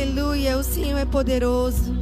[0.00, 1.94] Aleluia, o Senhor é poderoso.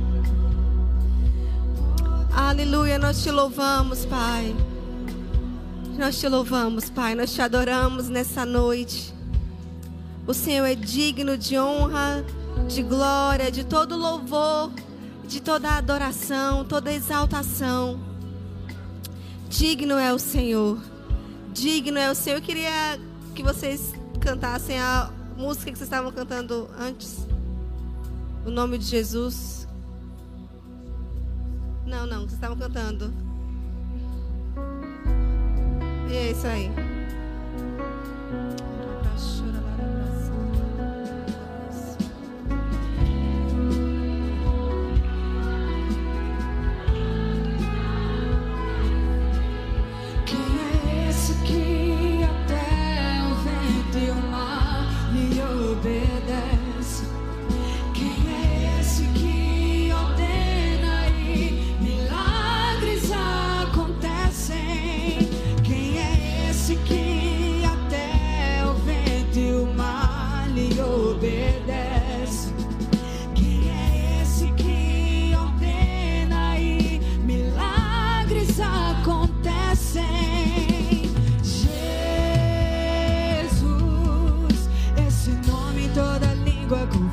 [2.33, 4.55] Aleluia, nós te louvamos, Pai.
[5.99, 7.17] Nós te louvamos, Pai.
[7.17, 9.13] Nós te adoramos nessa noite.
[10.29, 12.25] O Senhor é digno de honra,
[12.69, 14.71] de glória, de todo louvor,
[15.27, 17.99] de toda adoração, toda exaltação.
[19.49, 20.79] Digno é o Senhor.
[21.53, 22.37] Digno é o Senhor.
[22.37, 22.97] Eu queria
[23.35, 27.28] que vocês cantassem a música que vocês estavam cantando antes.
[28.49, 29.69] O nome de Jesus.
[31.85, 33.13] Não, não, vocês estavam cantando.
[36.11, 36.71] E é isso aí.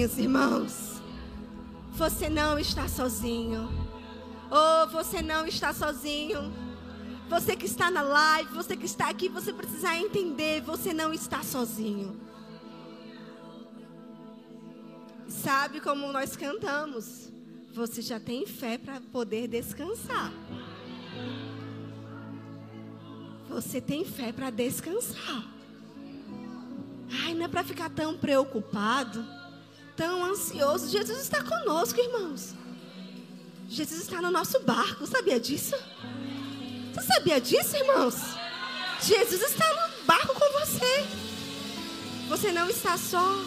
[0.00, 1.02] sozinhos, irmãos.
[1.92, 3.68] Você não está sozinho.
[4.50, 6.52] Oh, você não está sozinho.
[7.28, 11.42] Você que está na live, você que está aqui, você precisa entender, você não está
[11.42, 12.18] sozinho.
[15.28, 17.30] Sabe como nós cantamos?
[17.72, 20.32] Você já tem fé para poder descansar.
[23.48, 25.44] Você tem fé para descansar.
[27.24, 29.24] Ai, não é para ficar tão preocupado,
[30.00, 30.88] tão ansioso.
[30.88, 32.54] Jesus está conosco, irmãos.
[33.68, 35.76] Jesus está no nosso barco, sabia disso?
[36.94, 38.14] Você sabia disso, irmãos?
[39.02, 41.06] Jesus está no barco com você.
[42.30, 43.44] Você não está só.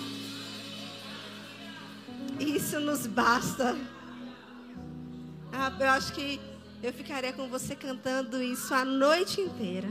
[2.39, 3.75] Isso nos basta.
[5.51, 6.39] Ah, eu acho que
[6.83, 9.89] eu ficaria com você cantando isso a noite inteira.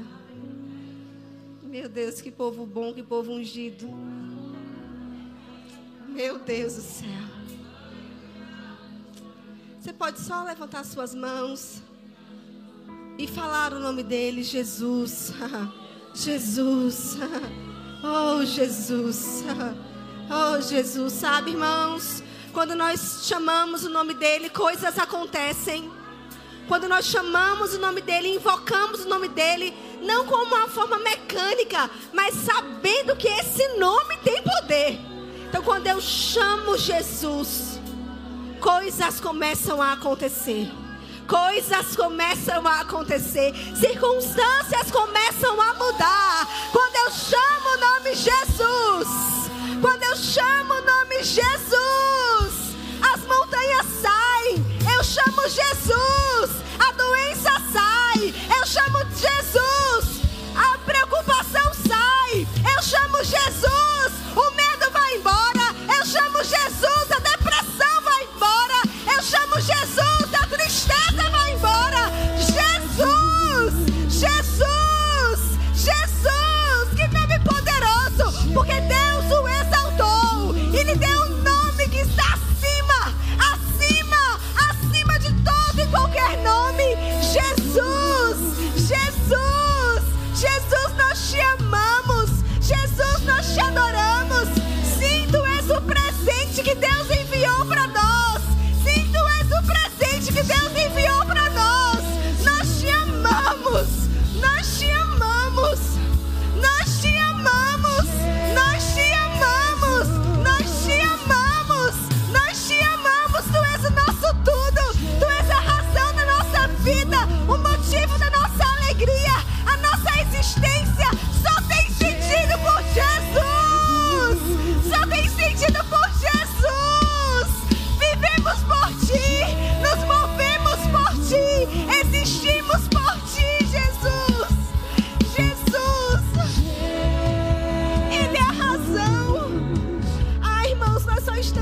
[1.64, 3.88] Meu Deus, que povo bom, que povo ungido.
[6.12, 7.09] Meu Deus do céu.
[9.81, 11.82] Você pode só levantar suas mãos
[13.17, 15.32] e falar o nome dele, Jesus.
[16.14, 17.17] Jesus.
[18.05, 19.44] Oh, Jesus.
[20.29, 21.12] Oh, Jesus.
[21.12, 22.23] Sabe, irmãos,
[22.53, 25.91] quando nós chamamos o nome dele, coisas acontecem.
[26.67, 29.73] Quando nós chamamos o nome dele, invocamos o nome dele,
[30.03, 35.12] não como uma forma mecânica, mas sabendo que esse nome tem poder.
[35.52, 37.78] Então, quando eu chamo Jesus,
[38.58, 40.66] coisas começam a acontecer.
[41.28, 46.49] Coisas começam a acontecer, circunstâncias começam a mudar.
[46.72, 49.50] Quando eu chamo o nome Jesus,
[49.82, 52.75] quando eu chamo o nome Jesus,
[53.12, 54.56] as montanhas saem.
[54.97, 58.35] Eu chamo Jesus, a doença sai.
[58.59, 60.23] Eu chamo Jesus,
[60.56, 62.47] a preocupação sai.
[62.75, 64.22] Eu chamo Jesus,
[66.12, 68.83] chamo Jesus, a depressão vai embora.
[69.16, 70.22] Eu chamo Jesus,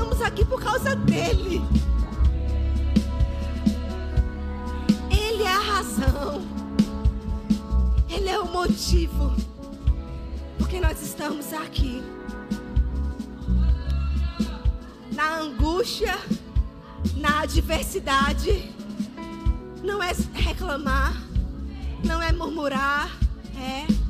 [0.01, 1.61] estamos aqui por causa dele.
[5.11, 6.41] Ele é a razão.
[8.09, 9.35] Ele é o motivo
[10.57, 12.01] porque nós estamos aqui.
[15.13, 16.17] Na angústia,
[17.15, 18.73] na adversidade,
[19.83, 21.13] não é reclamar,
[22.03, 23.15] não é murmurar,
[23.55, 24.00] é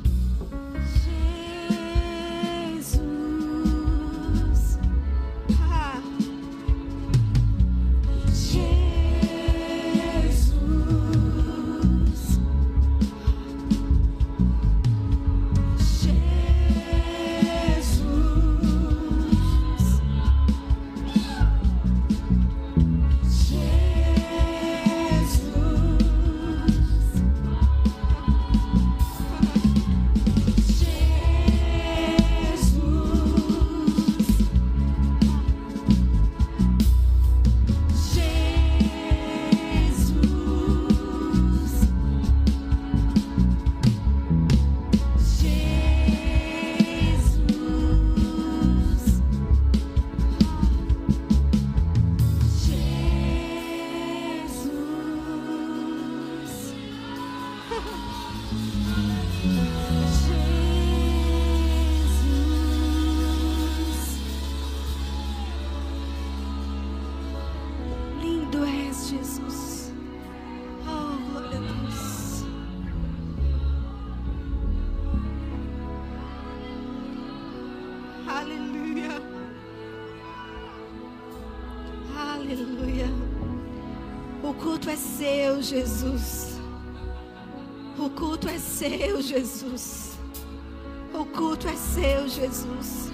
[85.72, 86.60] Jesus.
[87.98, 90.18] O culto é seu, Jesus.
[91.14, 93.10] O culto é seu, Jesus.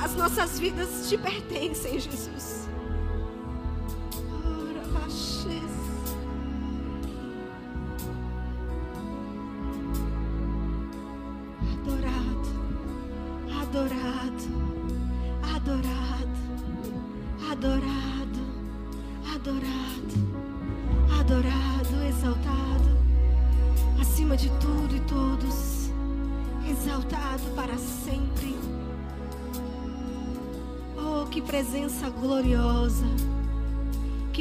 [0.00, 2.68] As nossas vidas te pertencem, Jesus.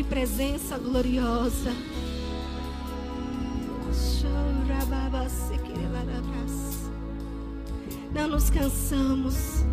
[0.09, 1.71] Presença gloriosa.
[8.13, 9.63] Não nos cansamos,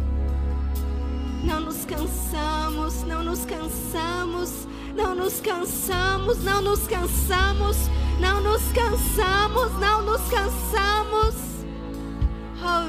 [1.44, 7.76] não nos cansamos, não nos cansamos, não nos cansamos, não nos cansamos,
[8.20, 11.43] não nos cansamos, não nos cansamos.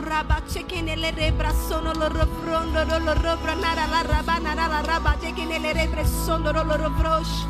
[0.05, 5.73] rabacce che nelle rebra sono loro frondo loro branara la rabana la rabace che nelle
[5.73, 7.47] rebre sono loro brosh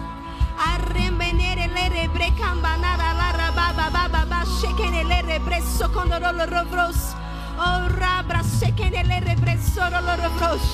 [0.55, 4.43] arremenere le rebre cambanara la rababa baba baba
[4.77, 7.13] che nelle rebre secondo loro bros
[7.57, 10.69] o rabrace che nelle rebre sono loro brosh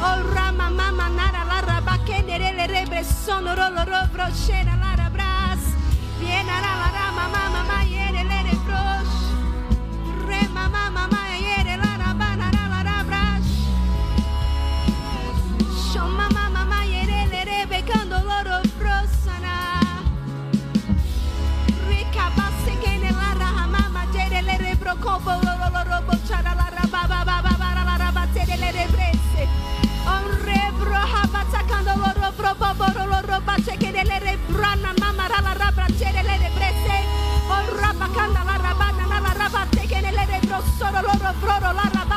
[0.00, 4.79] o rama mama nara la rabache nelle rebre sono loro broscera
[33.70, 35.28] sekerelere brana mama
[41.46, 42.09] loro la rabana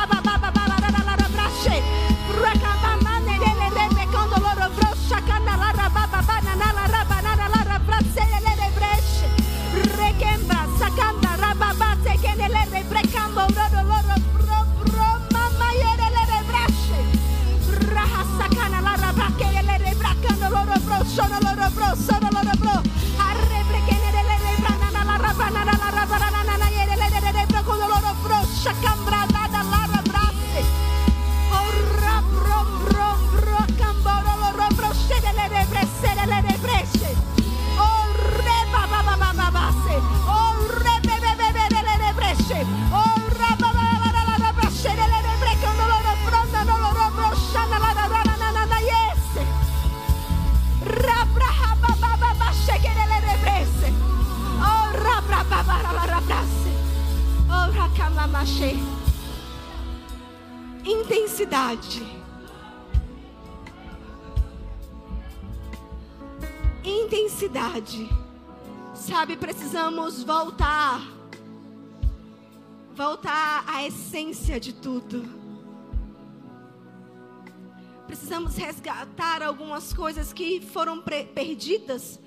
[78.24, 80.98] Precisamos resgatar algumas coisas que foram
[81.34, 82.18] perdidas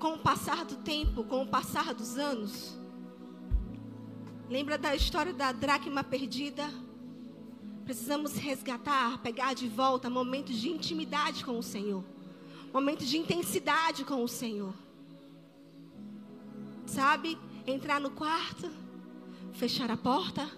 [0.00, 2.76] com o passar do tempo, com o passar dos anos.
[4.50, 6.68] Lembra da história da dracma perdida?
[7.84, 12.02] Precisamos resgatar, pegar de volta momentos de intimidade com o Senhor,
[12.72, 14.74] momentos de intensidade com o Senhor.
[16.84, 17.38] Sabe?
[17.64, 18.68] Entrar no quarto,
[19.52, 20.50] fechar a porta.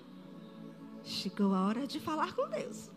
[1.05, 2.89] Chegou a hora de falar com Deus.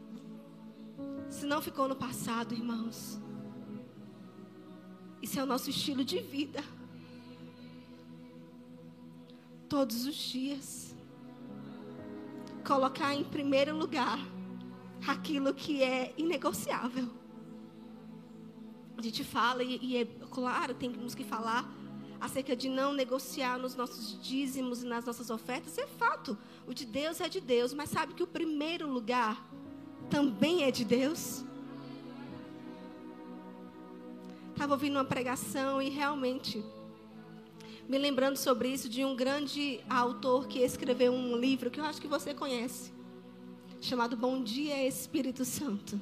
[1.33, 3.19] Se não ficou no passado, irmãos.
[5.19, 6.63] Isso é o nosso estilo de vida.
[9.67, 10.95] Todos os dias.
[12.65, 14.19] Colocar em primeiro lugar
[15.07, 17.09] aquilo que é inegociável.
[18.95, 21.67] A gente fala, e, e é claro, temos que falar
[22.21, 25.79] acerca de não negociar nos nossos dízimos e nas nossas ofertas.
[25.79, 26.37] É fato.
[26.67, 29.43] O de Deus é de Deus, mas sabe que o primeiro lugar
[30.09, 31.43] também é de Deus?
[34.51, 36.63] Estava ouvindo uma pregação e realmente
[37.87, 42.01] me lembrando sobre isso de um grande autor que escreveu um livro que eu acho
[42.01, 42.91] que você conhece,
[43.81, 46.01] chamado Bom Dia Espírito Santo.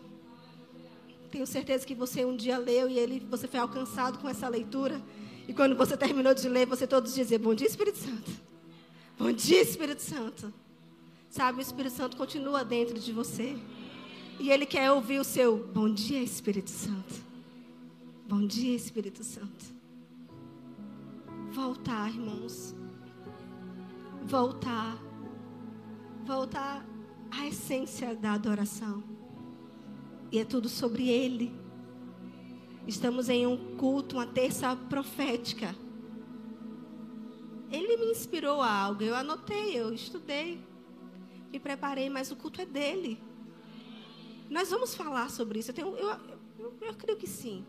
[1.31, 5.01] tenho certeza que você um dia leu e ele, você foi alcançado com essa leitura.
[5.48, 8.31] E quando você terminou de ler, você todos dizer: Bom dia, Espírito Santo.
[9.17, 10.53] Bom dia, Espírito Santo.
[11.29, 13.58] Sabe, o Espírito Santo continua dentro de você.
[14.39, 17.13] E ele quer ouvir o seu bom dia, Espírito Santo.
[18.27, 19.65] Bom dia, Espírito Santo.
[21.51, 22.75] Voltar, irmãos.
[24.23, 24.97] Voltar.
[26.25, 26.85] Voltar
[27.29, 29.03] à essência da adoração.
[30.31, 31.53] E é tudo sobre Ele.
[32.88, 35.75] Estamos em um culto, uma terça profética.
[37.71, 39.03] Ele me inspirou a algo.
[39.03, 40.60] Eu anotei, eu estudei,
[41.51, 43.21] me preparei, mas o culto é dele.
[44.51, 45.71] Nós vamos falar sobre isso.
[45.71, 46.09] Eu, tenho, eu,
[46.59, 47.65] eu, eu creio que sim.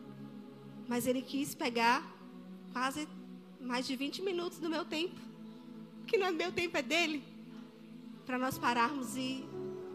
[0.88, 2.04] Mas ele quis pegar
[2.72, 3.08] quase
[3.60, 5.14] mais de 20 minutos do meu tempo.
[6.08, 7.22] Que não é meu tempo, é dele.
[8.26, 9.44] Para nós pararmos e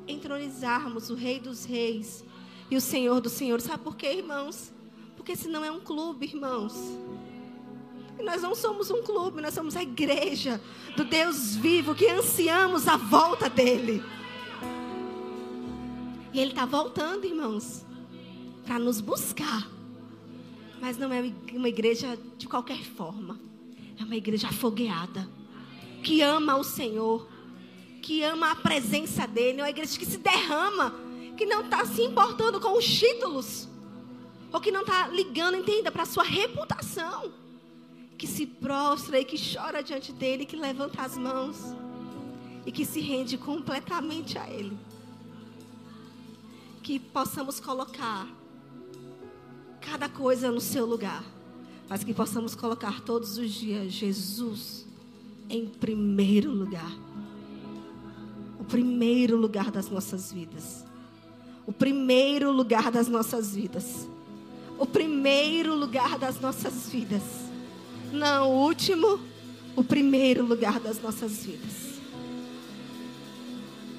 [0.07, 2.23] entronizarmos o Rei dos Reis
[2.71, 3.65] e o Senhor dos Senhores.
[3.65, 4.71] Sabe por quê, irmãos?
[5.17, 6.73] Porque senão é um clube, irmãos.
[8.17, 10.61] E nós não somos um clube, nós somos a igreja
[10.95, 14.01] do Deus vivo que ansiamos a volta dele.
[16.37, 17.83] E Ele está voltando, irmãos,
[18.63, 19.67] para nos buscar.
[20.79, 23.39] Mas não é uma igreja de qualquer forma.
[23.99, 25.27] É uma igreja afogueada.
[26.03, 27.27] Que ama o Senhor.
[28.03, 29.61] Que ama a presença dEle.
[29.61, 30.93] É uma igreja que se derrama.
[31.35, 33.67] Que não está se importando com os títulos.
[34.53, 37.33] Ou que não está ligando, entenda, para a sua reputação.
[38.15, 40.45] Que se prostra e que chora diante dEle.
[40.45, 41.57] Que levanta as mãos.
[42.63, 44.77] E que se rende completamente a Ele
[46.87, 48.25] que possamos colocar
[49.81, 51.21] cada coisa no seu lugar,
[51.89, 54.85] mas que possamos colocar todos os dias Jesus
[55.49, 56.89] em primeiro lugar.
[58.57, 60.85] O primeiro lugar das nossas vidas.
[61.65, 64.07] O primeiro lugar das nossas vidas.
[64.79, 67.23] O primeiro lugar das nossas vidas.
[68.13, 69.19] Não o último,
[69.75, 71.99] o primeiro lugar das nossas vidas.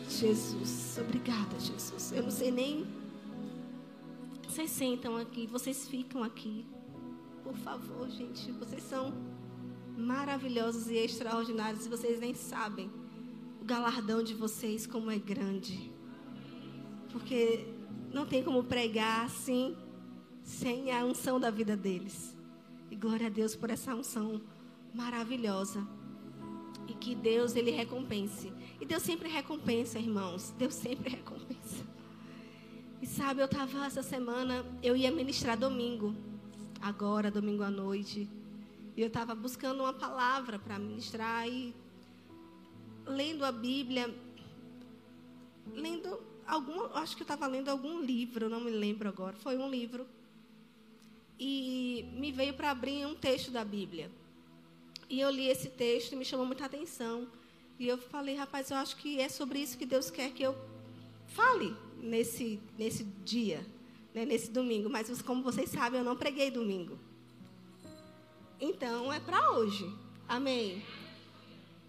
[0.09, 0.88] Jesus.
[1.01, 2.13] Obrigada, Jesus.
[2.13, 2.87] Eu não sei nem.
[4.49, 6.67] Vocês sentam aqui, vocês ficam aqui.
[7.43, 8.51] Por favor, gente.
[8.53, 9.13] Vocês são
[9.97, 12.91] maravilhosos e extraordinários e vocês nem sabem
[13.61, 15.91] o galardão de vocês como é grande.
[17.11, 17.67] Porque
[18.13, 19.77] não tem como pregar assim
[20.43, 22.37] sem a unção da vida deles.
[22.91, 24.41] E glória a Deus por essa unção
[24.95, 25.87] maravilhosa.
[26.87, 30.55] E que Deus ele recompense e Deus sempre recompensa, irmãos.
[30.57, 31.85] Deus sempre recompensa.
[33.01, 36.14] E sabe, eu estava essa semana, eu ia ministrar domingo,
[36.81, 38.29] agora, domingo à noite.
[38.97, 41.75] E eu estava buscando uma palavra para ministrar e
[43.07, 44.12] lendo a Bíblia,
[45.73, 49.37] lendo algum, acho que eu estava lendo algum livro, não me lembro agora.
[49.37, 50.07] Foi um livro.
[51.38, 54.11] E me veio para abrir um texto da Bíblia.
[55.09, 57.29] E eu li esse texto e me chamou muita atenção.
[57.79, 60.57] E eu falei, rapaz, eu acho que é sobre isso que Deus quer que eu
[61.29, 63.64] fale nesse, nesse dia,
[64.12, 64.91] né, nesse domingo.
[64.91, 66.99] Mas como vocês sabem, eu não preguei domingo.
[68.61, 69.88] Então é para hoje.
[70.27, 70.83] Amém.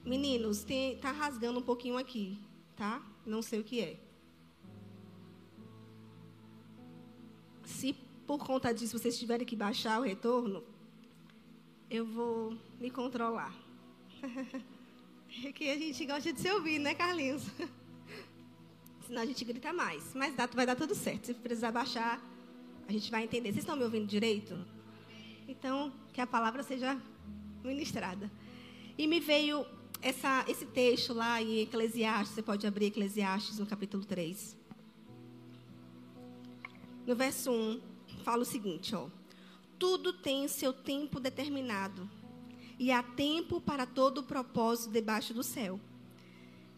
[0.05, 2.37] Meninos, tem, tá rasgando um pouquinho aqui,
[2.75, 3.01] tá?
[3.25, 3.99] Não sei o que é.
[7.65, 7.93] Se
[8.27, 10.63] por conta disso vocês tiverem que baixar o retorno,
[11.89, 13.53] eu vou me controlar.
[15.45, 17.43] É que a gente gosta de se ouvir, né, Carlinhos?
[19.05, 20.13] Senão a gente grita mais.
[20.15, 21.27] Mas dá, vai dar tudo certo.
[21.27, 22.19] Se precisar baixar,
[22.87, 23.49] a gente vai entender.
[23.49, 24.57] Vocês estão me ouvindo direito?
[25.47, 26.99] Então, que a palavra seja
[27.63, 28.29] ministrada.
[28.97, 29.65] E me veio
[30.01, 32.35] essa, esse texto lá em Eclesiastes.
[32.35, 34.57] Você pode abrir Eclesiastes no capítulo 3.
[37.05, 37.81] No verso 1,
[38.23, 39.07] fala o seguinte, ó.
[39.77, 42.09] Tudo tem seu tempo determinado
[42.79, 45.77] e há tempo para todo o propósito debaixo do céu.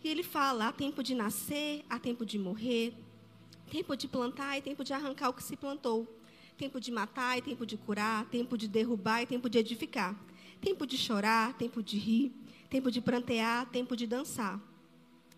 [0.04, 2.94] E ele fala: há tempo de nascer, há tempo de morrer,
[3.70, 6.08] tempo de plantar e tempo de arrancar o que se plantou,
[6.58, 10.20] tempo de matar e tempo de curar, tempo de derrubar e tempo de edificar,
[10.60, 12.32] tempo de chorar, tempo de rir,
[12.68, 14.60] tempo de prantear, tempo de dançar.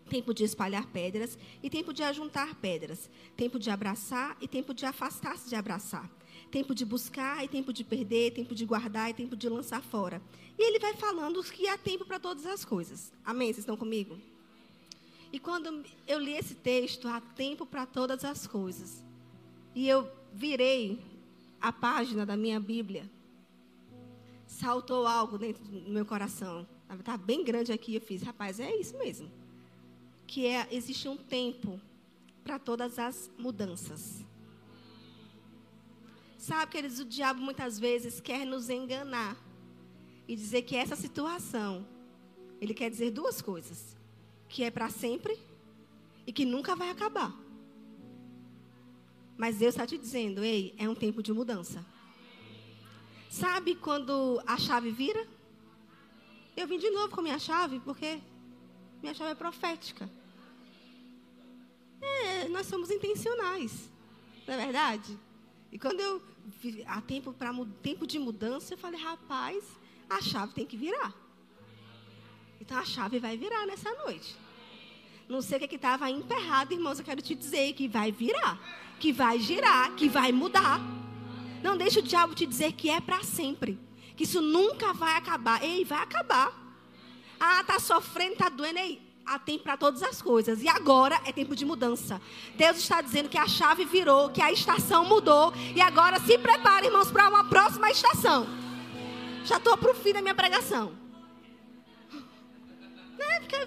[0.08, 3.08] Tempo de espalhar pedras e tempo de ajuntar pedras.
[3.34, 6.10] Tempo de abraçar e tempo de afastar-se de abraçar
[6.54, 10.22] tempo de buscar e tempo de perder, tempo de guardar e tempo de lançar fora.
[10.56, 13.12] E ele vai falando que há tempo para todas as coisas.
[13.24, 13.48] Amém?
[13.48, 14.16] Vocês estão comigo?
[15.32, 19.02] E quando eu li esse texto, há tempo para todas as coisas.
[19.74, 21.00] E eu virei
[21.60, 23.10] a página da minha Bíblia.
[24.46, 26.64] Saltou algo dentro do meu coração.
[27.00, 27.96] Está bem grande aqui.
[27.96, 29.28] Eu fiz, rapaz, é isso mesmo.
[30.24, 31.80] Que é, existe um tempo
[32.44, 34.24] para todas as mudanças.
[36.44, 39.34] Sabe, queridos, o diabo muitas vezes quer nos enganar
[40.28, 41.88] e dizer que essa situação,
[42.60, 43.96] ele quer dizer duas coisas:
[44.46, 45.38] que é para sempre
[46.26, 47.34] e que nunca vai acabar.
[49.38, 51.82] Mas Deus está te dizendo, ei, é um tempo de mudança.
[53.30, 55.26] Sabe quando a chave vira?
[56.54, 58.20] Eu vim de novo com a minha chave, porque
[59.00, 60.10] minha chave é profética.
[62.02, 63.90] É, nós somos intencionais,
[64.46, 65.18] não é verdade?
[65.74, 66.22] E quando eu
[66.86, 69.64] há tempo para tempo de mudança, eu falei, rapaz,
[70.08, 71.12] a chave tem que virar.
[72.60, 74.36] Então a chave vai virar nessa noite.
[75.28, 78.56] Não sei o que estava emperrado, irmãos, eu quero te dizer que vai virar,
[79.00, 80.80] que vai girar, que vai mudar.
[81.60, 83.76] Não deixe o diabo te dizer que é para sempre,
[84.16, 85.60] que isso nunca vai acabar.
[85.64, 86.52] Ei, vai acabar.
[87.40, 90.62] Ah, tá sofrendo, tá doendo, ei, há tempo para todas as coisas.
[90.62, 92.20] E agora é tempo de mudança.
[92.56, 95.52] Deus está dizendo que a chave virou, que a estação mudou.
[95.74, 98.46] E agora se prepare, irmãos, para uma próxima estação.
[99.44, 101.04] Já estou para o fim da minha pregação.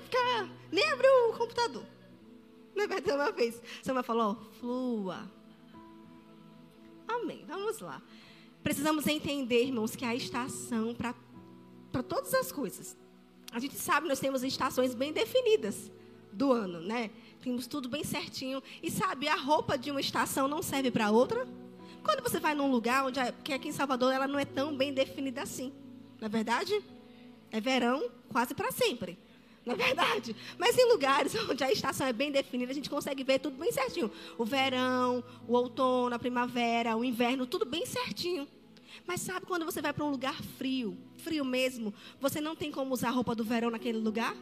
[0.08, 1.84] Fica, nem abriu o computador.
[2.76, 3.62] Não vai ter uma vez.
[3.82, 5.32] Você vai falar, ó, flua.
[7.08, 7.46] Amém.
[7.48, 8.02] Vamos lá.
[8.62, 12.98] Precisamos entender, irmãos, que há estação para todas as coisas.
[13.58, 15.92] A gente sabe, nós temos estações bem definidas
[16.32, 17.10] do ano, né?
[17.42, 18.62] Temos tudo bem certinho.
[18.84, 21.48] E sabe, a roupa de uma estação não serve para outra.
[22.04, 24.94] Quando você vai num lugar onde, que aqui em Salvador, ela não é tão bem
[24.94, 25.74] definida assim.
[26.22, 26.84] Não é verdade?
[27.50, 29.18] É verão quase para sempre.
[29.66, 30.36] Não é verdade?
[30.60, 33.72] Mas em lugares onde a estação é bem definida, a gente consegue ver tudo bem
[33.72, 34.12] certinho.
[34.38, 38.48] O verão, o outono, a primavera, o inverno, tudo bem certinho.
[39.06, 42.94] Mas sabe quando você vai para um lugar frio, frio mesmo, você não tem como
[42.94, 44.36] usar a roupa do verão naquele lugar?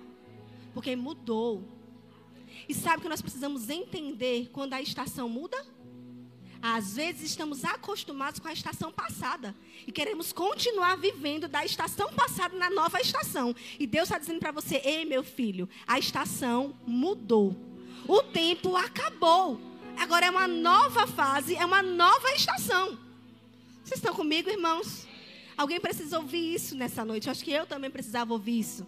[0.74, 1.64] Porque mudou.
[2.68, 5.58] E sabe que nós precisamos entender quando a estação muda?
[6.62, 12.58] Às vezes estamos acostumados com a estação passada e queremos continuar vivendo da estação passada
[12.58, 13.56] na nova estação.
[13.80, 17.56] E Deus está dizendo para você: ei, meu filho, a estação mudou.
[18.08, 19.62] O tempo acabou.
[19.98, 22.98] Agora é uma nova fase, é uma nova estação.
[23.86, 25.08] Vocês estão comigo, irmãos?
[25.56, 27.28] Alguém precisa ouvir isso nessa noite.
[27.28, 28.86] Eu acho que eu também precisava ouvir isso.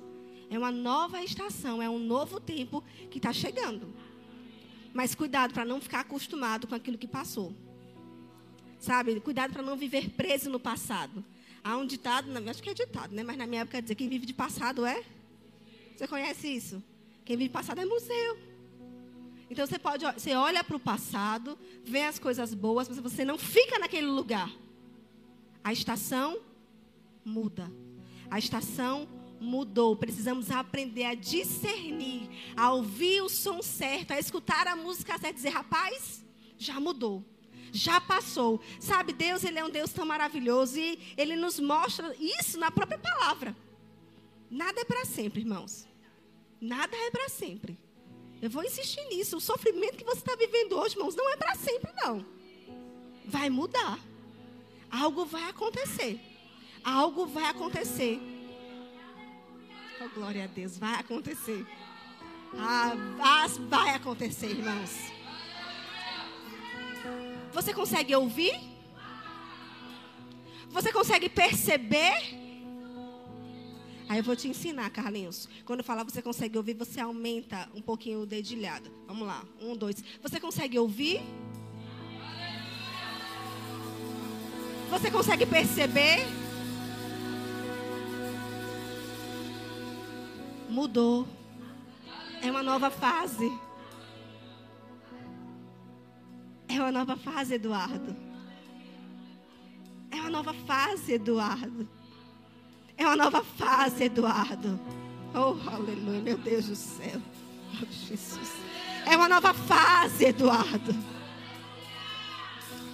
[0.50, 3.94] É uma nova estação, é um novo tempo que está chegando.
[4.96, 7.54] Mas cuidado para não ficar acostumado com aquilo que passou.
[8.80, 9.20] Sabe?
[9.20, 11.24] Cuidado para não viver preso no passado.
[11.64, 13.22] Há um ditado, acho que é ditado, né?
[13.22, 15.04] Mas na minha época dizia quem vive de passado é.
[15.96, 16.84] Você conhece isso?
[17.24, 18.40] Quem vive de passado é museu.
[19.48, 23.38] Então você pode, você olha para o passado, vê as coisas boas, mas você não
[23.38, 24.52] fica naquele lugar.
[25.68, 26.40] A estação
[27.26, 27.70] muda.
[28.32, 29.06] A estação
[29.38, 29.98] mudou.
[29.98, 35.50] Precisamos aprender a discernir, a ouvir o som certo, a escutar a música certa, dizer,
[35.50, 36.24] rapaz,
[36.58, 37.22] já mudou.
[37.74, 38.62] Já passou.
[38.80, 42.98] Sabe, Deus, ele é um Deus tão maravilhoso e ele nos mostra isso na própria
[42.98, 43.54] palavra.
[44.50, 45.86] Nada é para sempre, irmãos.
[46.62, 47.78] Nada é para sempre.
[48.42, 49.36] Eu vou insistir nisso.
[49.36, 52.26] O sofrimento que você está vivendo hoje, irmãos, não é para sempre, não.
[53.26, 54.00] Vai mudar
[54.92, 56.20] algo vai acontecer.
[56.84, 58.20] Algo vai acontecer.
[60.00, 61.66] Oh, glória a Deus, vai acontecer.
[62.56, 62.94] Ah,
[63.68, 64.92] vai acontecer, irmãos.
[67.52, 68.54] Você consegue ouvir?
[70.70, 72.48] Você consegue perceber?
[74.10, 75.50] Aí eu vou te ensinar, Carlinhos.
[75.66, 78.90] Quando eu falar você consegue ouvir, você aumenta um pouquinho o dedilhado.
[79.06, 79.44] Vamos lá.
[79.60, 80.04] Um, dois.
[80.22, 81.22] Você consegue ouvir?
[84.90, 86.26] Você consegue perceber?
[90.70, 91.28] Mudou.
[92.42, 93.52] É uma nova fase.
[96.68, 98.16] É uma nova fase, Eduardo.
[100.12, 101.88] É uma nova fase, Eduardo.
[102.98, 104.80] É uma nova fase, Eduardo.
[105.34, 107.22] Oh, aleluia, meu Deus do céu.
[107.74, 108.54] Oh, Jesus.
[109.06, 111.17] É uma nova fase, Eduardo.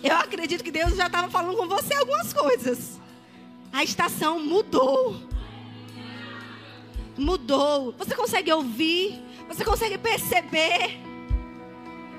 [0.04, 3.00] Eu acredito que Deus já estava falando com você algumas coisas.
[3.72, 5.16] A estação mudou.
[7.18, 7.94] Mudou.
[7.98, 9.22] Você consegue ouvir?
[9.48, 11.00] Você consegue perceber?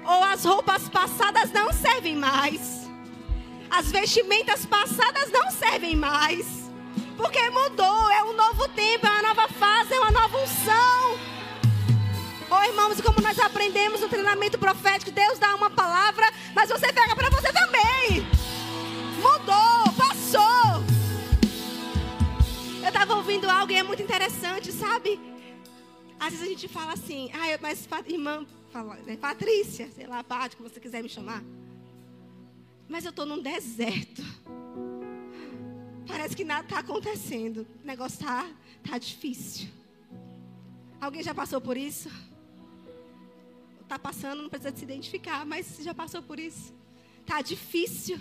[0.03, 2.89] Ou as roupas passadas não servem mais?
[3.71, 6.71] As vestimentas passadas não servem mais?
[7.19, 11.34] Porque mudou, é um novo tempo, é uma nova fase, é uma nova unção.
[12.57, 17.17] Oh, irmãos, como nós aprendemos no treinamento profético, Deus dá uma palavra, mas você pega
[17.17, 18.25] para você também.
[19.17, 20.85] Mudou, passou.
[22.81, 25.19] Eu estava ouvindo algo e é muito interessante, sabe?
[26.21, 30.57] Às vezes a gente fala assim, ah, mas irmã, fala, né, Patrícia, sei lá, Pátio,
[30.57, 31.43] como você quiser me chamar.
[32.89, 34.23] Mas eu estou num deserto.
[36.07, 37.67] Parece que nada está acontecendo.
[37.83, 38.49] O negócio está
[38.89, 39.69] tá difícil.
[41.01, 42.09] Alguém já passou por isso?
[43.95, 46.75] Está passando, não precisa se identificar, mas já passou por isso.
[47.21, 48.19] Está difícil.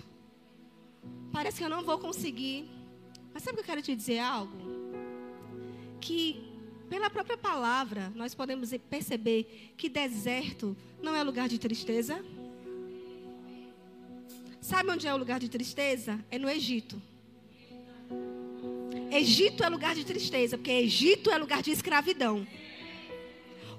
[1.31, 2.69] Parece que eu não vou conseguir.
[3.33, 4.55] Mas sabe o que eu quero te dizer algo?
[5.99, 6.47] Que
[6.91, 12.23] pela própria palavra nós podemos perceber que deserto não é lugar de tristeza.
[14.61, 16.23] Sabe onde é o lugar de tristeza?
[16.29, 17.01] É no Egito.
[19.09, 22.45] Egito é lugar de tristeza, porque Egito é lugar de escravidão.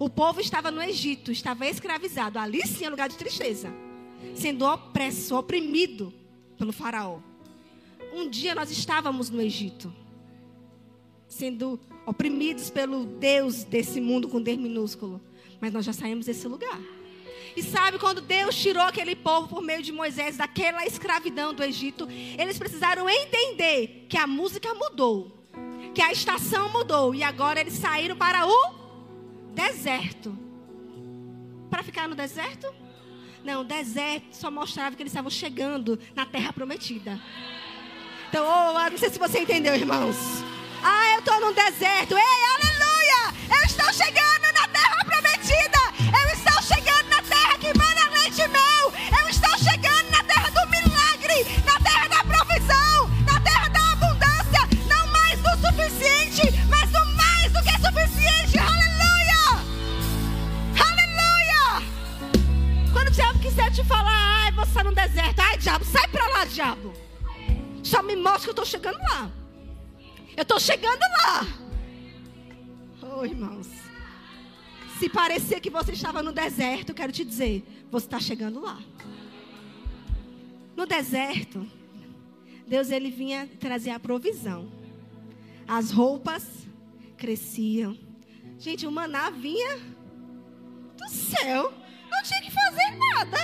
[0.05, 2.39] O povo estava no Egito, estava escravizado.
[2.39, 3.73] Ali sim é lugar de tristeza.
[4.35, 6.13] Sendo opresso, oprimido
[6.59, 7.21] pelo faraó.
[8.13, 9.91] Um dia nós estávamos no Egito.
[11.27, 15.23] Sendo oprimidos pelo Deus desse mundo com D minúsculo.
[15.59, 16.79] Mas nós já saímos desse lugar.
[17.57, 22.07] E sabe, quando Deus tirou aquele povo por meio de Moisés daquela escravidão do Egito,
[22.39, 25.33] eles precisaram entender que a música mudou,
[25.95, 28.84] que a estação mudou, e agora eles saíram para o
[29.55, 30.37] deserto.
[31.71, 32.73] Para ficar no deserto?
[33.45, 37.21] Não, deserto só mostrava que eles estavam chegando na terra prometida.
[38.29, 40.17] Então, oh, não sei se você entendeu, irmãos.
[40.83, 42.17] Ah, eu estou num deserto.
[42.17, 43.35] Ei, aleluia!
[43.57, 45.79] Eu estou chegando na terra prometida.
[46.21, 46.54] Eu estou
[67.95, 69.31] Só me mostra que eu estou chegando lá.
[70.37, 71.47] Eu estou chegando lá.
[73.01, 73.69] Oh, irmãos.
[74.99, 78.83] Se parecia que você estava no deserto, quero te dizer, você está chegando lá.
[80.75, 81.71] No deserto,
[82.67, 84.73] Deus ele vinha trazer a provisão.
[85.69, 86.45] As roupas
[87.17, 87.97] cresciam.
[88.59, 89.79] Gente, o maná vinha
[90.97, 91.73] do céu.
[92.11, 93.39] Não tinha que fazer nada.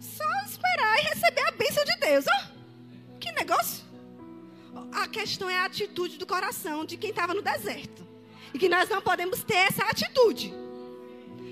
[0.00, 2.26] Só esperar e receber a bênção de Deus.
[2.26, 2.55] Oh,
[3.26, 3.84] que negócio.
[4.92, 8.06] A questão é a atitude do coração de quem estava no deserto.
[8.54, 10.54] E que nós não podemos ter essa atitude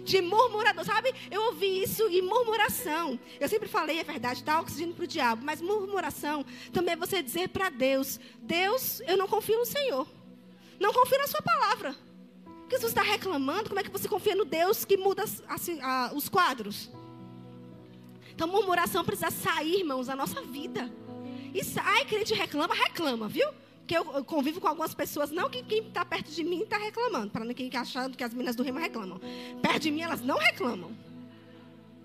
[0.05, 0.85] de murmurador.
[0.85, 3.19] Sabe, eu ouvi isso e murmuração.
[3.41, 5.45] Eu sempre falei, é verdade, dá oxigênio para o diabo.
[5.45, 10.07] Mas murmuração também é você dizer para Deus: Deus, eu não confio no Senhor.
[10.79, 11.97] Não confio na Sua palavra.
[12.61, 15.79] Porque se você está reclamando, como é que você confia no Deus que muda assim,
[16.15, 16.91] os quadros?
[18.35, 20.91] Então, murmuração precisa sair, irmãos, da nossa vida.
[21.55, 23.49] E ai, crente reclama, reclama, viu?
[23.79, 27.31] Porque eu, convivo com algumas pessoas, não que quem está perto de mim está reclamando,
[27.31, 29.21] para ninguém achando que as meninas do Rima reclamam.
[29.63, 30.91] Perto de mim elas não reclamam.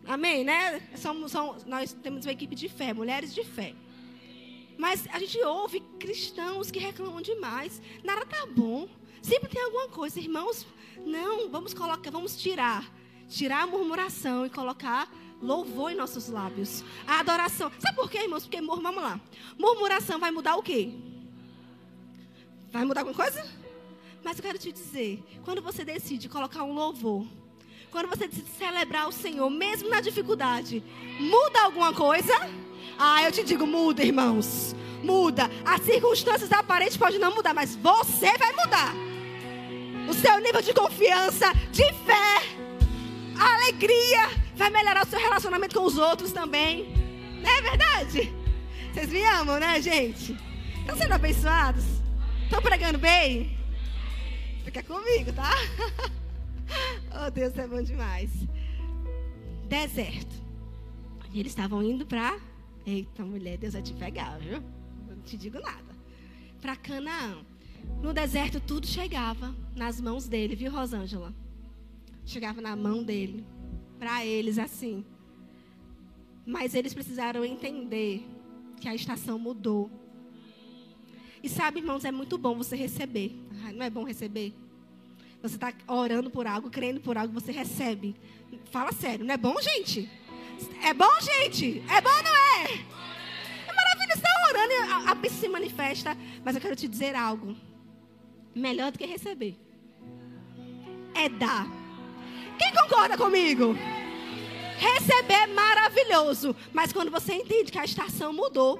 [0.05, 0.81] Amém, né?
[0.95, 1.33] Somos,
[1.65, 3.73] nós temos uma equipe de fé, mulheres de fé.
[4.77, 7.81] Mas a gente ouve cristãos que reclamam demais.
[8.03, 8.87] Nada tá bom.
[9.21, 10.67] Sempre tem alguma coisa, irmãos.
[11.05, 12.91] Não, vamos colocar, vamos tirar,
[13.27, 15.09] tirar a murmuração e colocar
[15.41, 16.83] louvor em nossos lábios.
[17.07, 17.71] A adoração.
[17.79, 18.43] Sabe por quê, irmãos?
[18.43, 19.19] Porque, vamos lá.
[19.57, 20.91] Murmuração vai mudar o quê?
[22.71, 23.45] Vai mudar alguma coisa?
[24.23, 27.25] Mas eu quero te dizer, quando você decide colocar um louvor,
[27.89, 30.83] quando você decide celebrar o Senhor, mesmo na dificuldade,
[31.19, 32.33] muda alguma coisa?
[32.97, 34.75] Ah, eu te digo, muda, irmãos.
[35.03, 35.49] Muda.
[35.65, 38.93] As circunstâncias aparentes podem não mudar, mas você vai mudar.
[40.09, 42.59] O seu nível de confiança, de fé,
[43.39, 46.93] alegria, vai melhorar o seu relacionamento com os outros também.
[47.41, 48.29] Não é verdade?
[48.93, 50.37] Vocês me amam, né, gente?
[50.81, 51.85] Estão sendo abençoados?
[52.43, 53.57] Estão pregando bem?
[54.65, 55.53] Fica comigo, tá?
[57.25, 58.29] oh, Deus é bom demais.
[59.69, 60.35] Deserto.
[61.31, 62.37] E eles estavam indo para.
[62.85, 64.61] Eita, mulher, Deus vai te pegar, viu?
[65.07, 65.95] Não te digo nada.
[66.61, 67.37] Para Canaã.
[68.01, 71.33] No deserto, tudo chegava nas mãos dele, viu, Rosângela?
[72.25, 73.45] Chegava na mão dele
[73.99, 75.05] para eles assim.
[76.45, 78.25] Mas eles precisaram entender
[78.79, 79.91] que a estação mudou.
[81.43, 83.37] E sabe, irmãos, é muito bom você receber.
[83.75, 84.53] Não é bom receber?
[85.41, 88.15] Você está orando por algo, crendo por algo, você recebe.
[88.71, 90.09] Fala sério, não é bom, gente?
[90.83, 91.81] É bom, gente?
[91.89, 92.73] É bom, não é?
[93.67, 96.17] É maravilhoso, está orando e a, a se manifesta.
[96.43, 97.55] Mas eu quero te dizer algo.
[98.53, 99.55] Melhor do que receber.
[101.13, 101.78] É dar.
[102.59, 103.75] Quem concorda comigo?
[104.77, 108.79] Receber é maravilhoso, mas quando você entende que a estação mudou,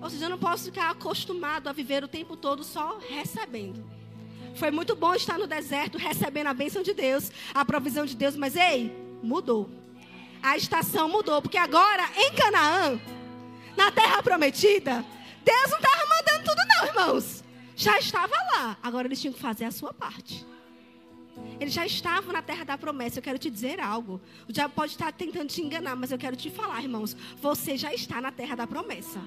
[0.00, 3.84] ou seja, eu não posso ficar acostumado a viver o tempo todo só recebendo.
[4.54, 8.36] Foi muito bom estar no deserto recebendo a bênção de Deus, a provisão de Deus,
[8.36, 9.70] mas ei, mudou.
[10.42, 13.00] A estação mudou, porque agora em Canaã,
[13.76, 15.04] na terra prometida,
[15.44, 17.44] Deus não estava mandando tudo, não, irmãos.
[17.76, 18.76] Já estava lá.
[18.82, 20.46] Agora eles tinham que fazer a sua parte.
[21.58, 23.18] Eles já estavam na terra da promessa.
[23.18, 24.20] Eu quero te dizer algo.
[24.48, 27.16] O diabo pode estar tentando te enganar, mas eu quero te falar, irmãos.
[27.40, 29.20] Você já está na terra da promessa.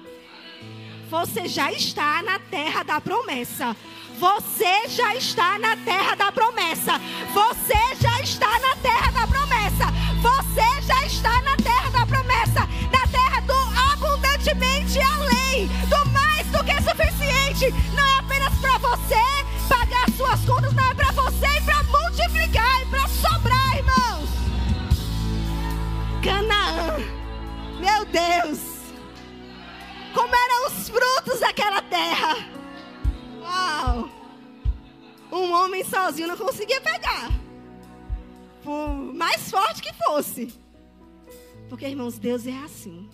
[1.10, 3.76] Você já está na terra da promessa.
[4.18, 7.00] Você já está na terra da promessa.
[7.32, 9.86] Você já está na terra da promessa.
[10.22, 12.60] Você já está na terra da promessa.
[12.90, 13.54] Na terra do
[13.92, 17.70] abundantemente além, do mais do que suficiente.
[17.94, 21.03] Não é apenas para você pagar suas contas, não é para
[27.80, 28.74] Meu Deus
[30.14, 32.36] como eram os frutos daquela terra.
[33.40, 34.08] Uau!
[35.30, 37.28] Um homem sozinho não conseguia pegar.
[38.62, 40.54] Por mais forte que fosse.
[41.68, 43.10] Porque, irmãos, Deus é assim.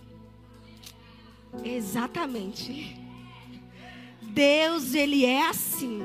[1.64, 2.96] Exatamente.
[4.20, 6.04] Deus, ele é assim.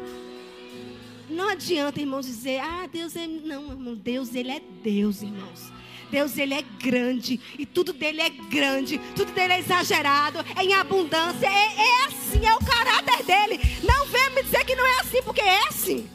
[1.29, 3.27] Não adianta, irmãos, dizer, ah, Deus é.
[3.27, 5.74] Não, irmão, Deus, ele é Deus, irmãos.
[6.09, 7.39] Deus, ele é grande.
[7.57, 8.99] E tudo dele é grande.
[9.15, 10.39] Tudo dele é exagerado.
[10.55, 11.47] É em abundância.
[11.47, 13.59] É, é assim, é o caráter dele.
[13.83, 16.09] Não venha me dizer que não é assim, porque é assim.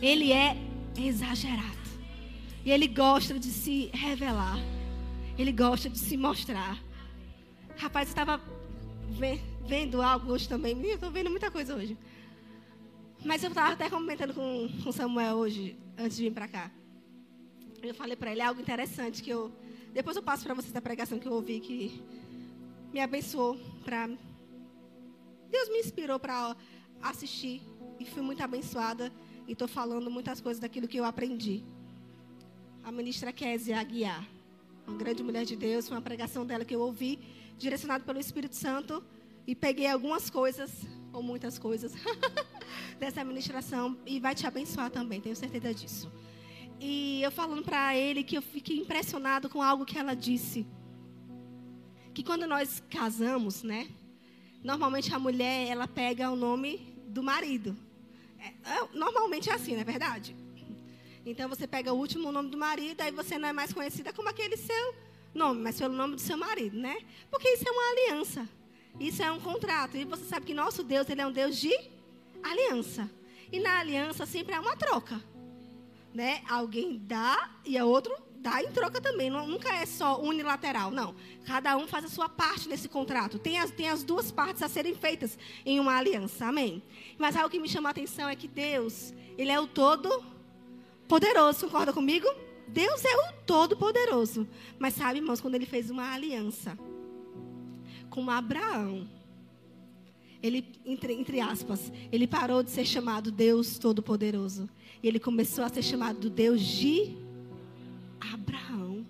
[0.00, 0.56] Ele é
[0.96, 1.82] exagerado.
[2.64, 4.58] E ele gosta de se revelar.
[5.38, 6.78] Ele gosta de se mostrar.
[7.76, 8.40] Rapaz, eu estava
[9.66, 10.78] vendo algo hoje também.
[10.82, 11.96] Eu estou vendo muita coisa hoje.
[13.24, 16.70] Mas eu estava até comentando com, com Samuel hoje, antes de vir para cá
[17.82, 19.52] eu falei para ele algo interessante que eu
[19.92, 22.02] depois eu passo para vocês a pregação que eu ouvi que
[22.92, 24.08] me abençoou para
[25.50, 26.56] Deus me inspirou para
[27.02, 27.60] assistir
[28.00, 29.12] e fui muito abençoada
[29.46, 31.62] e estou falando muitas coisas daquilo que eu aprendi.
[32.82, 34.26] A ministra Kézia Aguiar,
[34.86, 37.18] uma grande mulher de Deus, foi uma pregação dela que eu ouvi,
[37.58, 39.04] direcionada pelo Espírito Santo,
[39.46, 40.70] e peguei algumas coisas,
[41.12, 41.92] ou muitas coisas,
[42.98, 46.10] dessa ministração, e vai te abençoar também, tenho certeza disso.
[46.84, 50.66] E eu falando para ele que eu fiquei impressionado com algo que ela disse.
[52.12, 53.88] Que quando nós casamos, né?
[54.64, 57.76] Normalmente a mulher, ela pega o nome do marido.
[58.36, 60.34] É, é, normalmente é assim, não é verdade?
[61.24, 64.28] Então você pega o último nome do marido, aí você não é mais conhecida como
[64.28, 64.94] aquele seu
[65.32, 66.96] nome, mas pelo nome do seu marido, né?
[67.30, 68.48] Porque isso é uma aliança.
[68.98, 69.96] Isso é um contrato.
[69.96, 71.72] E você sabe que nosso Deus, ele é um Deus de
[72.42, 73.08] aliança.
[73.52, 75.30] E na aliança sempre há uma troca
[76.14, 76.42] né?
[76.48, 79.30] Alguém dá e a outro dá em troca também.
[79.30, 81.14] Não, nunca é só unilateral, não.
[81.46, 83.38] Cada um faz a sua parte nesse contrato.
[83.38, 86.46] Tem as, tem as duas partes a serem feitas em uma aliança.
[86.46, 86.82] Amém?
[87.18, 90.24] Mas algo que me chama a atenção é que Deus, Ele é o todo
[91.06, 91.66] poderoso.
[91.66, 92.26] Concorda comigo?
[92.66, 94.48] Deus é o todo poderoso.
[94.78, 96.76] Mas sabe, irmãos, quando Ele fez uma aliança
[98.10, 99.08] com Abraão,
[100.42, 104.68] ele, entre, entre aspas, ele parou de ser chamado Deus Todo-Poderoso.
[105.02, 107.16] E ele começou a ser chamado Deus de
[108.20, 109.04] Abraão.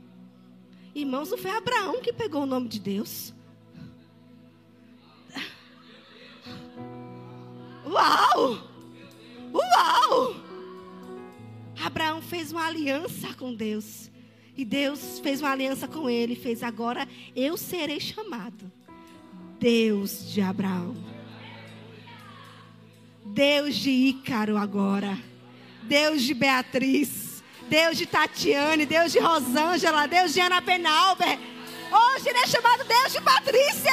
[0.95, 3.35] Irmãos, não foi Abraão que pegou o nome de Deus.
[7.85, 8.71] Uau!
[9.53, 10.37] Uau!
[11.85, 14.11] Abraão fez uma aliança com Deus.
[14.57, 16.35] E Deus fez uma aliança com ele.
[16.35, 18.71] Fez agora eu serei chamado
[19.59, 20.97] Deus de Abraão.
[23.27, 25.19] Deus de Ícaro agora.
[25.83, 27.43] Deus de Beatriz.
[27.69, 28.87] Deus de Tatiane.
[28.87, 30.07] Deus de Rosângela.
[30.07, 31.39] Deus de Ana Penalber.
[31.91, 33.93] Hoje ele é chamado Deus de Patrícia.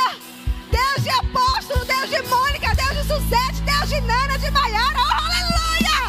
[0.71, 1.85] Deus de Apóstolo.
[1.85, 2.75] Deus de Mônica.
[2.75, 3.61] Deus de Suzete.
[3.65, 4.37] Deus de Nana.
[4.37, 4.97] De Maiara.
[4.97, 5.99] Oh, aleluia!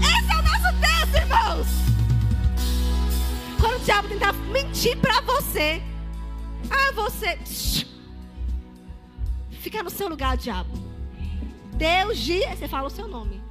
[0.00, 1.66] Esse é o nosso Deus, irmãos.
[3.60, 5.82] Quando o diabo tentar mentir para você.
[6.70, 7.38] Ah, você.
[9.60, 10.70] Fica no seu lugar, diabo.
[11.74, 12.40] Deus de.
[12.40, 13.43] Você fala o seu nome.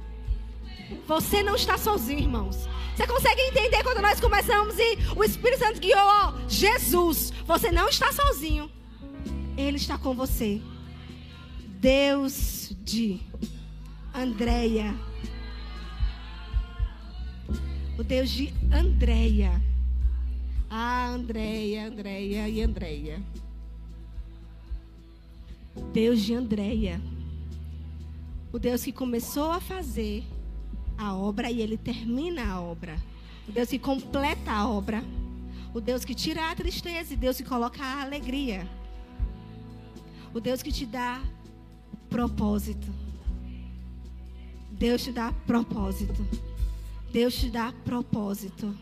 [1.06, 2.68] Você não está sozinho, irmãos.
[2.94, 7.88] Você consegue entender quando nós começamos e o Espírito Santo guiou, ó, Jesus, você não
[7.88, 8.70] está sozinho.
[9.56, 10.60] Ele está com você.
[11.80, 13.20] Deus de
[14.14, 14.94] Andréia.
[17.98, 19.60] O Deus de Andréia.
[20.70, 23.22] Ah, Andréia, Andréia e Andréia.
[25.92, 27.00] Deus de Andréia.
[28.52, 30.24] O Deus que começou a fazer
[30.96, 32.96] a obra e ele termina a obra.
[33.48, 35.02] O Deus que completa a obra.
[35.72, 38.68] O Deus que tira a tristeza e Deus que coloca a alegria.
[40.32, 41.22] O Deus que te dá
[42.08, 42.86] propósito.
[44.70, 46.26] Deus te dá propósito.
[47.12, 48.76] Deus te dá propósito.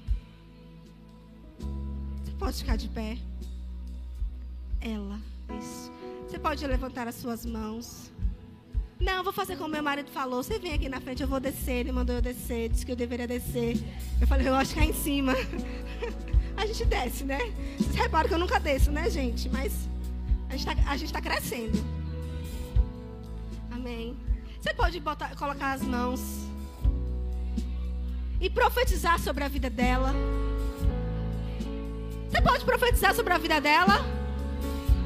[2.39, 3.19] pode ficar de pé.
[4.81, 5.21] Ela,
[5.59, 5.93] isso.
[6.27, 8.11] Você pode levantar as suas mãos.
[9.03, 10.45] Não, vou fazer como meu marido falou.
[10.45, 11.81] Você vem aqui na frente, eu vou descer.
[11.81, 13.77] Ele mandou eu descer, disse que eu deveria descer.
[14.21, 15.35] Eu falei, eu acho que é em cima.
[16.57, 17.41] a gente desce, né?
[17.77, 19.49] Vocês reparam que eu nunca desço, né, gente?
[19.49, 19.89] Mas
[20.49, 20.57] a
[20.97, 21.85] gente está tá crescendo.
[23.73, 24.17] Amém.
[24.61, 26.21] Você pode botar, colocar as mãos
[28.41, 30.15] e profetizar sobre a vida dela.
[32.31, 33.99] Você pode profetizar sobre a vida dela?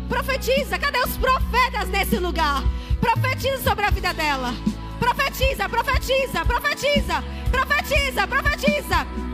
[0.06, 0.78] Profetiza.
[0.78, 2.62] Cadê os profetas nesse lugar?
[3.00, 4.54] Profetiza sobre a vida dela.
[4.98, 9.26] Profetiza, profetiza, profetiza, profetiza, profetiza.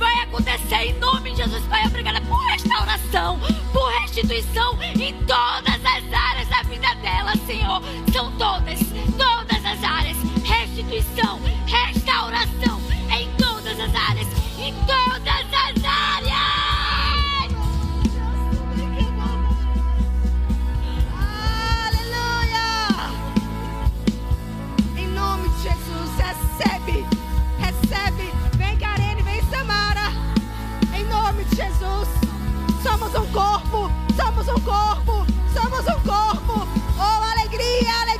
[0.00, 1.62] vai acontecer em nome de Jesus.
[1.66, 3.38] Pai, obrigada por restauração,
[3.70, 7.82] por restituição em todas as áreas da vida dela, Senhor.
[8.10, 8.80] São todas,
[9.18, 10.16] todas as áreas.
[10.42, 12.80] Restituição, restauração
[13.12, 14.26] em todas as áreas,
[14.58, 15.39] em todas
[32.90, 35.24] somos um corpo, somos um corpo,
[35.54, 36.66] somos um corpo.
[36.98, 38.19] Oh, alegria, alegria.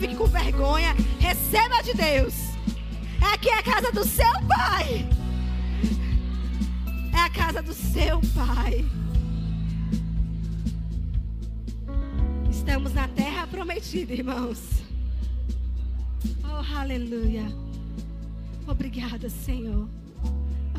[0.00, 0.96] Fique com vergonha.
[1.18, 2.34] Receba de Deus.
[3.20, 5.06] Aqui é a casa do seu pai.
[7.12, 8.84] É a casa do seu pai.
[12.50, 14.82] Estamos na terra prometida, irmãos.
[16.44, 17.44] Oh, aleluia.
[18.66, 19.86] Obrigada, Senhor.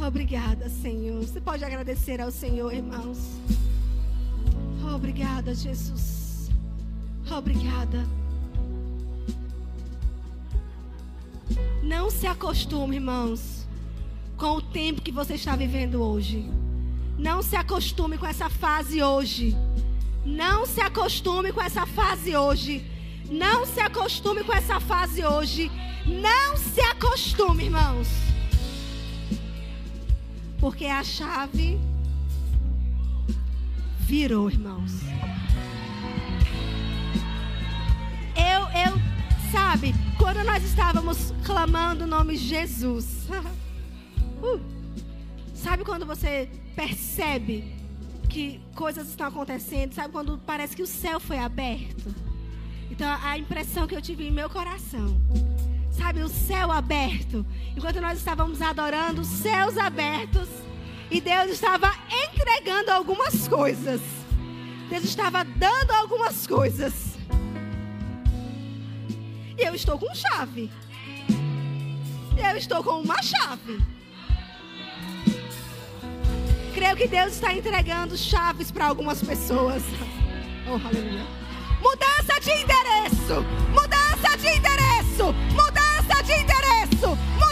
[0.04, 1.22] Obrigada, Senhor.
[1.22, 3.20] Você pode agradecer ao Senhor, irmãos.
[4.84, 6.50] Obrigada, Jesus.
[7.30, 8.21] Obrigada.
[11.92, 13.68] Não se acostume, irmãos,
[14.38, 16.50] com o tempo que você está vivendo hoje.
[17.18, 19.54] Não se acostume com essa fase hoje.
[20.26, 22.89] Não se acostume com essa fase hoje.
[23.30, 25.70] Não se acostume com essa fase hoje.
[26.06, 28.08] Não se acostume, irmãos.
[30.62, 31.78] Porque a chave
[34.00, 34.94] virou, irmãos.
[39.52, 43.28] Sabe, quando nós estávamos clamando o nome de Jesus.
[44.41, 44.62] uh,
[45.54, 47.76] sabe quando você percebe
[48.30, 49.93] que coisas estão acontecendo?
[49.93, 52.16] Sabe quando parece que o céu foi aberto?
[52.89, 55.20] Então, a impressão que eu tive em meu coração
[55.91, 57.45] sabe, o céu aberto.
[57.76, 60.47] Enquanto nós estávamos adorando, céus abertos.
[61.12, 64.02] E Deus estava entregando algumas coisas.
[64.89, 67.11] Deus estava dando algumas coisas.
[69.64, 70.72] Eu estou com chave.
[72.36, 73.80] Eu estou com uma chave.
[76.74, 79.84] Creio que Deus está entregando chaves para algumas pessoas.
[80.68, 81.26] Oh, aleluia.
[81.80, 83.41] Mudança de endereço.
[83.72, 85.34] Mudança de endereço.
[85.53, 87.16] Mudança de endereço.
[87.36, 87.51] Mudança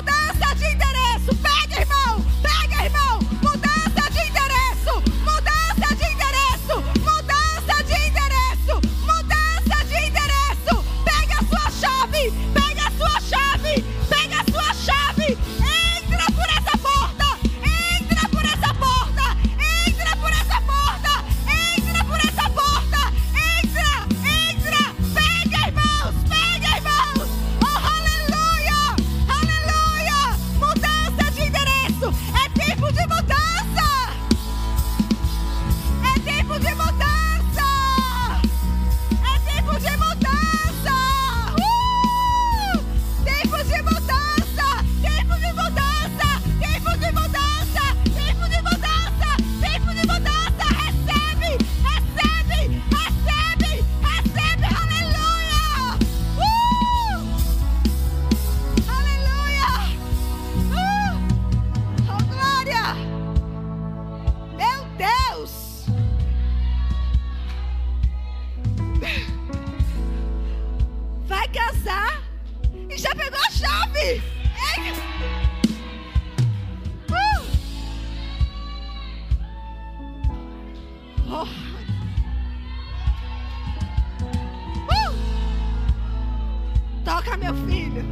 [87.67, 88.03] filho.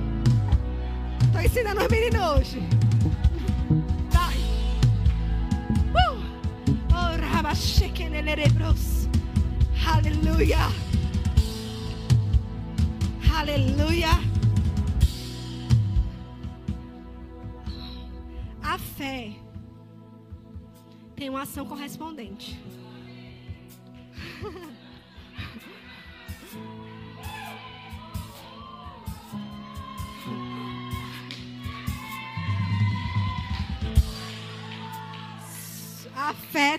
[1.32, 2.60] Tô ensinando os meninos hoje.
[4.12, 4.38] Vai.
[5.94, 6.20] Uh!
[6.94, 7.08] Oh.
[9.86, 10.58] Aleluia.
[13.34, 14.10] Aleluia.
[18.64, 19.32] A fé
[21.16, 22.60] tem uma ação correspondente.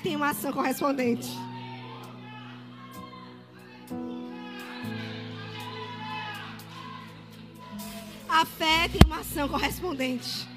[0.02, 1.28] Tem uma ação correspondente.
[8.28, 10.48] A fé tem uma ação correspondente.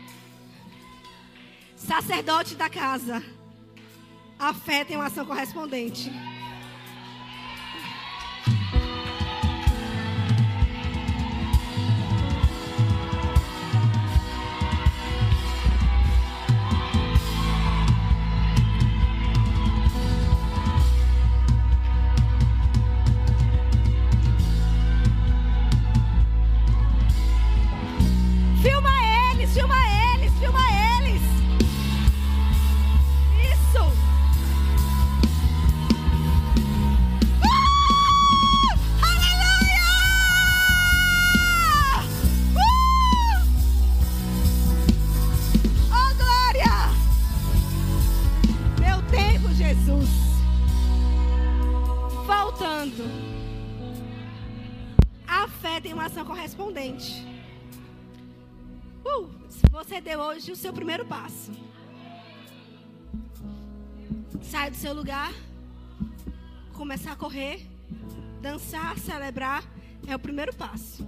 [1.75, 3.23] Sacerdote da casa.
[4.37, 6.11] A fé tem uma ação correspondente.
[60.71, 61.51] O primeiro passo.
[64.41, 65.33] Sai do seu lugar,
[66.73, 67.67] começar a correr,
[68.41, 69.63] dançar, celebrar,
[70.07, 71.05] é o primeiro passo.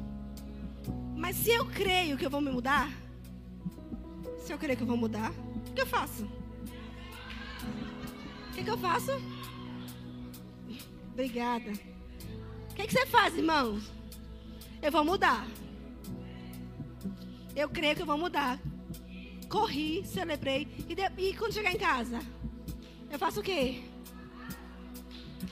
[1.15, 2.91] Mas se eu creio que eu vou me mudar,
[4.39, 5.31] se eu creio que eu vou mudar,
[5.69, 6.25] o que eu faço?
[8.49, 9.11] O que, que eu faço?
[11.13, 11.71] Obrigada.
[12.69, 13.89] O que, que você faz, irmãos?
[14.81, 15.47] Eu vou mudar.
[17.55, 18.59] Eu creio que eu vou mudar.
[19.53, 20.67] Corri, celebrei.
[20.89, 22.19] E, de- e quando chegar em casa?
[23.11, 23.83] Eu faço o quê?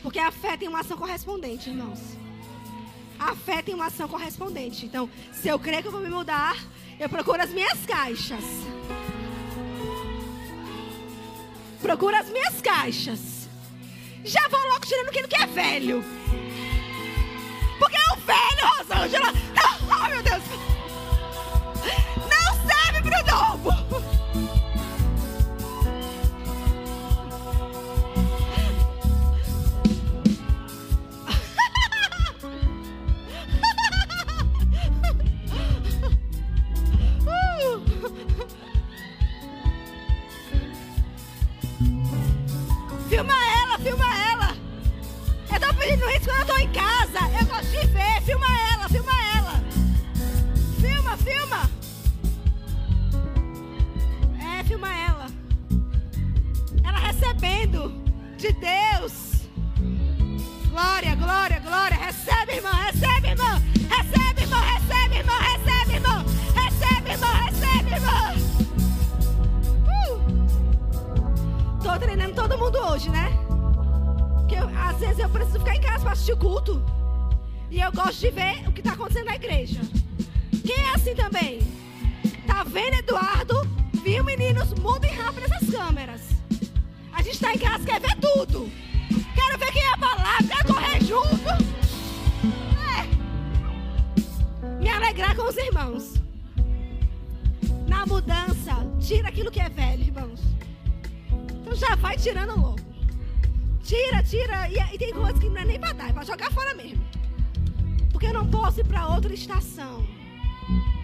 [0.01, 1.99] Porque a fé tem uma ação correspondente, irmãos.
[3.19, 4.87] A fé tem uma ação correspondente.
[4.87, 6.57] Então, se eu creio que eu vou me mudar,
[6.99, 8.43] eu procuro as minhas caixas.
[11.79, 13.47] Procuro as minhas caixas.
[14.23, 16.03] Já vou logo tirando aquilo que é velho.
[17.77, 19.31] Porque é o velho, Rosângela.
[19.31, 20.43] Não, oh, meu Deus.
[22.17, 23.80] Não serve pro novo.
[95.51, 96.13] Os irmãos.
[97.85, 100.39] Na mudança, tira aquilo que é velho, irmãos.
[101.59, 102.79] Então já vai tirando logo.
[103.83, 104.69] Tira, tira.
[104.69, 107.03] E, e tem coisas que não é nem pra dar, é pra jogar fora mesmo.
[108.11, 110.07] Porque eu não posso ir pra outra estação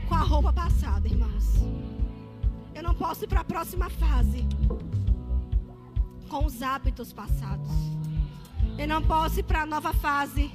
[0.08, 1.58] com a roupa passada, irmãos.
[2.74, 4.48] Eu não posso ir pra próxima fase
[6.30, 7.72] com os hábitos passados.
[8.78, 10.50] Eu não posso ir pra nova fase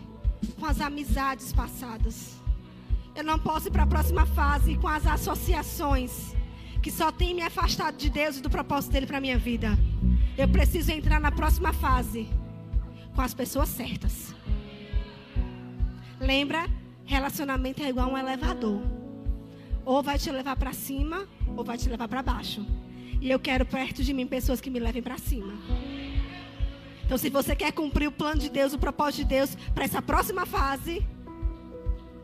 [0.58, 2.41] com as amizades passadas.
[3.14, 6.34] Eu não posso ir para a próxima fase com as associações
[6.82, 9.78] que só tem me afastado de Deus e do propósito dele para minha vida.
[10.36, 12.28] Eu preciso entrar na próxima fase
[13.14, 14.34] com as pessoas certas.
[16.18, 16.66] Lembra?
[17.04, 18.80] Relacionamento é igual um elevador.
[19.84, 22.66] Ou vai te levar para cima, ou vai te levar para baixo.
[23.20, 25.52] E eu quero perto de mim pessoas que me levem para cima.
[27.04, 30.00] Então, se você quer cumprir o plano de Deus, o propósito de Deus para essa
[30.00, 31.06] próxima fase,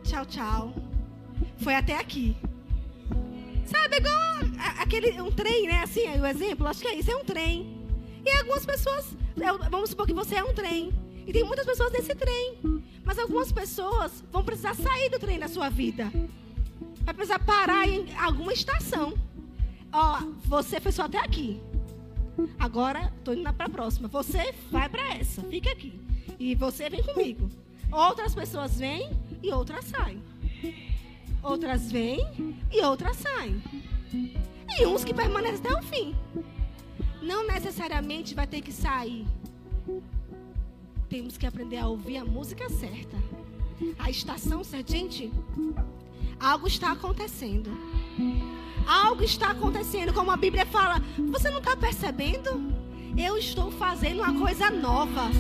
[0.09, 0.75] tchau, tchau.
[1.59, 2.35] Foi até aqui.
[3.67, 4.39] Sabe, igual
[4.79, 5.83] aquele um trem, né?
[5.83, 7.79] Assim, o exemplo, acho que é isso, é um trem.
[8.25, 9.15] E algumas pessoas,
[9.71, 10.93] vamos supor que você é um trem.
[11.27, 12.59] E tem muitas pessoas nesse trem.
[13.05, 16.11] Mas algumas pessoas vão precisar sair do trem da sua vida.
[17.03, 19.15] Vai precisar parar em alguma estação.
[19.93, 21.61] Ó, você foi só até aqui.
[22.59, 24.09] Agora estou indo para a próxima.
[24.09, 26.01] Você vai para essa, fica aqui.
[26.39, 27.51] E você vem comigo.
[27.91, 29.11] Outras pessoas vêm
[29.43, 30.23] e outras saem.
[31.43, 32.21] Outras vêm
[32.73, 33.63] e outras saem.
[34.79, 36.15] E uns que permanecem até o fim.
[37.23, 39.27] Não necessariamente vai ter que sair.
[41.09, 43.17] Temos que aprender a ouvir a música certa.
[43.99, 44.93] A estação certa.
[44.93, 45.33] Gente,
[46.39, 47.71] algo está acontecendo.
[48.87, 51.03] Algo está acontecendo, como a Bíblia fala.
[51.31, 52.73] Você não está percebendo?
[53.17, 55.31] Eu estou fazendo uma coisa nova.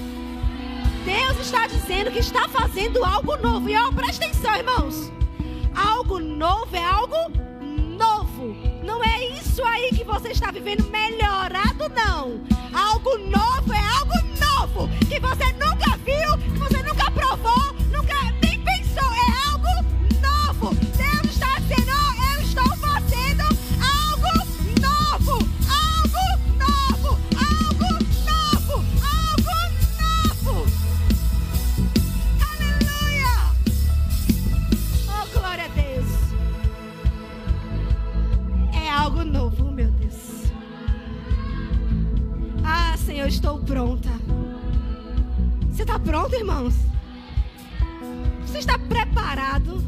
[1.09, 3.67] Deus está dizendo que está fazendo algo novo.
[3.71, 5.11] E ó, presta atenção, irmãos.
[5.75, 7.17] Algo novo é algo
[7.97, 8.55] novo.
[8.85, 12.43] Não é isso aí que você está vivendo melhorado, não.
[12.75, 17.68] Algo novo é algo novo que você nunca viu, que você nunca provou,
[43.69, 44.09] pronta.
[45.71, 46.75] Você está pronto, irmãos?
[48.41, 49.85] Você está preparado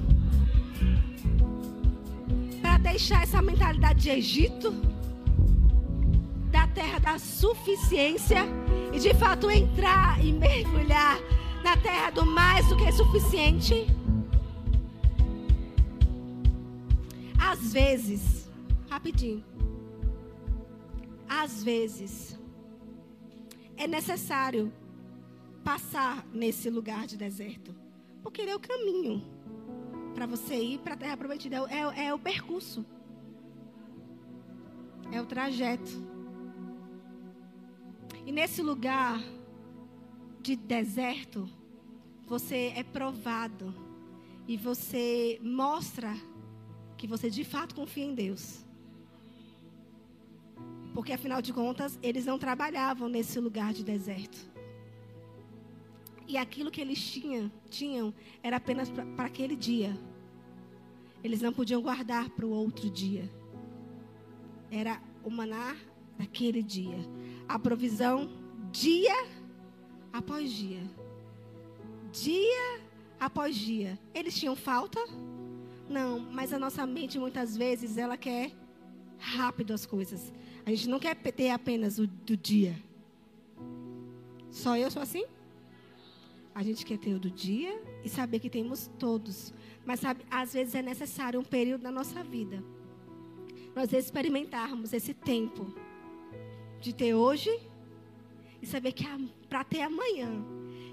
[2.60, 4.70] para deixar essa mentalidade de Egito,
[6.50, 8.44] da terra da suficiência,
[8.92, 11.18] e de fato entrar e mergulhar
[11.64, 13.86] na terra do mais do que suficiente?
[17.38, 18.50] Às vezes,
[18.90, 19.42] rapidinho,
[21.26, 22.39] às vezes,
[23.80, 24.70] é necessário
[25.64, 27.74] passar nesse lugar de deserto.
[28.22, 29.24] Porque ele é o caminho
[30.14, 31.56] para você ir para a terra prometida.
[31.56, 32.84] É, é, é o percurso.
[35.10, 35.90] É o trajeto.
[38.26, 39.18] E nesse lugar
[40.42, 41.48] de deserto,
[42.26, 43.74] você é provado.
[44.46, 46.14] E você mostra
[46.98, 48.62] que você de fato confia em Deus.
[50.94, 54.50] Porque afinal de contas, eles não trabalhavam nesse lugar de deserto.
[56.26, 59.96] E aquilo que eles tinham, tinham era apenas para aquele dia.
[61.22, 63.28] Eles não podiam guardar para o outro dia.
[64.70, 65.76] Era o maná
[66.18, 66.98] daquele dia.
[67.48, 68.30] A provisão
[68.70, 69.26] dia
[70.12, 70.82] após dia.
[72.12, 72.80] Dia
[73.18, 73.98] após dia.
[74.14, 75.00] Eles tinham falta?
[75.88, 78.52] Não, mas a nossa mente muitas vezes ela quer
[79.20, 80.32] rápido as coisas.
[80.64, 82.76] A gente não quer ter apenas o do dia.
[84.50, 85.24] Só eu sou assim?
[86.54, 89.54] A gente quer ter o do dia e saber que temos todos.
[89.84, 92.62] Mas sabe, às vezes é necessário um período na nossa vida.
[93.74, 95.72] Nós experimentarmos esse tempo
[96.80, 97.50] de ter hoje
[98.60, 99.04] e saber que
[99.48, 100.44] para ter amanhã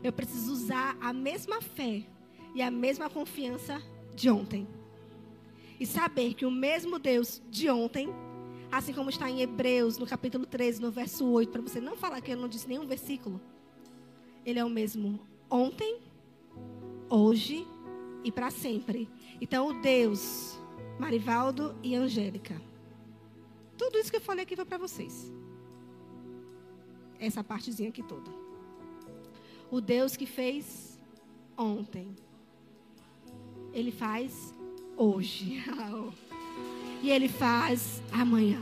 [0.04, 2.06] eu preciso usar a mesma fé
[2.54, 3.82] e a mesma confiança
[4.16, 4.68] de ontem.
[5.80, 8.10] E saber que o mesmo Deus de ontem,
[8.72, 12.22] assim como está em Hebreus, no capítulo 13, no verso 8, para você não falar
[12.22, 13.40] que eu não disse nenhum versículo,
[14.46, 15.20] ele é o mesmo
[15.50, 16.00] ontem,
[17.10, 17.68] hoje
[18.24, 19.10] e para sempre.
[19.40, 20.60] Então, o Deus,
[21.00, 22.60] Marivaldo e Angélica.
[23.78, 25.32] Tudo isso que eu falei aqui foi para vocês.
[27.20, 28.32] Essa partezinha aqui toda.
[29.70, 31.00] O Deus que fez
[31.58, 32.16] ontem,
[33.74, 34.57] Ele faz
[34.98, 35.64] hoje.
[37.02, 38.60] e Ele faz amanhã.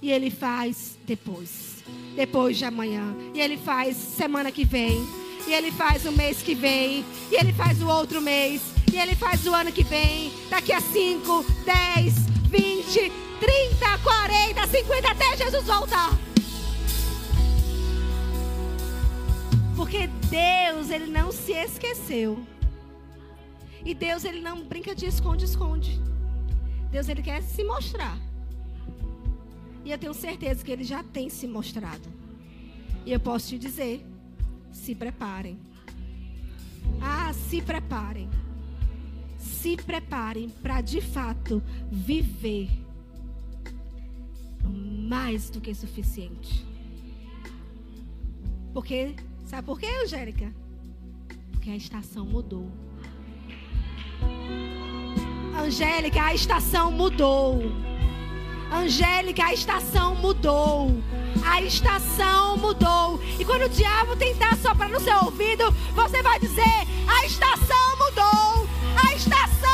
[0.00, 1.84] E Ele faz depois.
[2.14, 3.14] Depois de amanhã.
[3.34, 7.52] E Ele faz semana que vem e Ele faz o mês que vem, e Ele
[7.52, 12.14] faz o outro mês, e Ele faz o ano que vem, daqui a 5, 10,
[12.48, 16.10] 20, 30, 40, 50, até Jesus voltar.
[19.74, 22.38] Porque Deus, Ele não se esqueceu.
[23.84, 26.00] E Deus, Ele não brinca de esconde-esconde.
[26.90, 28.18] Deus, Ele quer se mostrar.
[29.84, 32.08] E eu tenho certeza que Ele já tem se mostrado.
[33.06, 34.04] E eu posso te dizer
[34.72, 35.58] se preparem.
[37.00, 38.28] Ah, se preparem.
[39.38, 42.68] se preparem para de fato viver
[45.08, 46.64] mais do que suficiente.
[48.72, 49.16] Porque,
[49.46, 50.54] sabe por quê, Angélica?
[51.50, 52.70] Porque a estação mudou.
[55.56, 57.62] Angélica, a estação mudou.
[58.72, 60.90] Angélica, a estação mudou.
[61.44, 63.20] A estação mudou.
[63.38, 68.68] E quando o diabo tentar soprar no seu ouvido, você vai dizer: a estação mudou.
[69.02, 69.69] A estação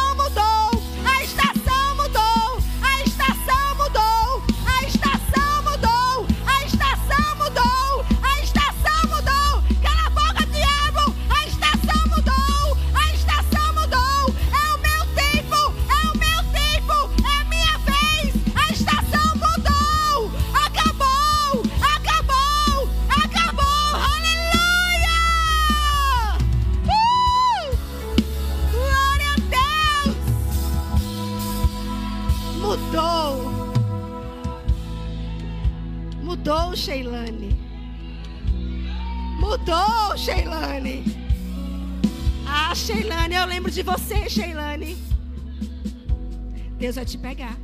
[47.07, 47.57] te pegar.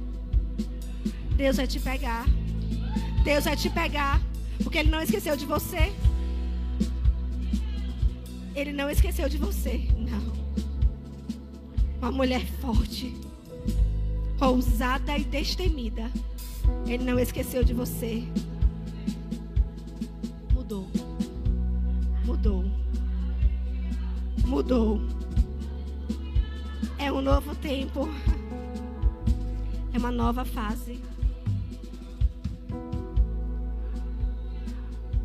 [1.37, 2.27] Deus vai te pegar.
[3.25, 4.21] Deus vai te pegar.
[4.63, 5.93] Porque Ele não esqueceu de você.
[8.55, 9.89] Ele não esqueceu de você.
[9.97, 10.33] Não.
[11.99, 13.15] Uma mulher forte,
[14.41, 16.11] ousada e destemida.
[16.87, 18.23] Ele não esqueceu de você.
[20.53, 20.89] Mudou.
[22.25, 22.65] Mudou.
[24.45, 25.01] Mudou.
[26.99, 28.09] É um novo tempo.
[29.93, 31.01] É uma nova fase.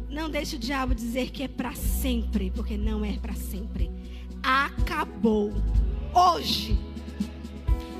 [0.10, 3.90] Não deixe o diabo dizer que é para sempre, porque não é para sempre.
[4.44, 5.54] Acabou.
[6.14, 6.78] Hoje.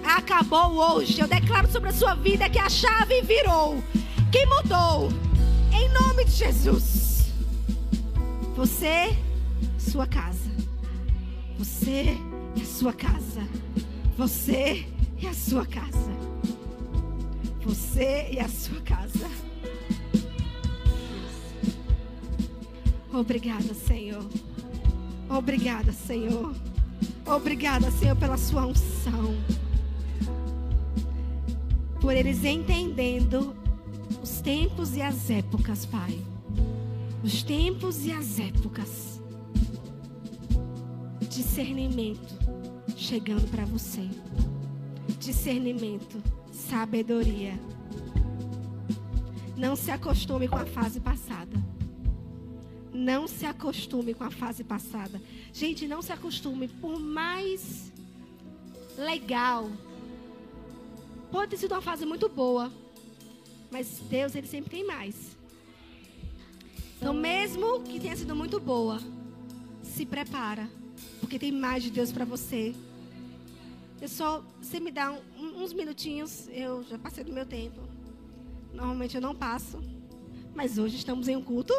[0.04, 1.22] Acabou hoje.
[1.22, 3.82] Eu declaro sobre a sua vida que a chave virou.
[4.32, 5.10] Que mudou.
[5.72, 7.32] Em nome de Jesus.
[8.56, 9.16] Você,
[9.78, 10.50] sua casa.
[11.58, 12.18] Você
[12.56, 13.48] e a sua casa.
[14.18, 14.86] Você
[15.22, 16.27] e a sua casa.
[17.68, 19.30] Você e a sua casa.
[23.14, 24.26] Obrigada, Senhor.
[25.30, 26.56] Obrigada, Senhor.
[27.26, 29.36] Obrigada, Senhor, pela sua unção.
[32.00, 33.54] Por eles entendendo
[34.24, 36.18] os tempos e as épocas, Pai.
[37.22, 39.20] Os tempos e as épocas.
[41.30, 42.34] Discernimento
[42.96, 44.08] chegando para você.
[45.20, 46.24] Discernimento,
[46.70, 47.58] sabedoria.
[49.56, 51.58] Não se acostume com a fase passada.
[52.94, 55.22] Não se acostume com a fase passada.
[55.54, 56.68] Gente, não se acostume.
[56.68, 57.92] Por mais
[58.98, 59.70] legal.
[61.32, 62.72] Pode ter sido uma fase muito boa.
[63.72, 65.38] Mas Deus, Ele sempre tem mais.
[66.98, 69.00] Então, mesmo que tenha sido muito boa,
[69.84, 70.70] se prepara.
[71.20, 72.76] Porque tem mais de Deus para você.
[74.06, 77.82] Só, você me dá um- uns minutinhos, eu já passei do meu tempo.
[78.74, 79.80] Normalmente eu não passo.
[80.54, 81.74] Mas hoje estamos em um culto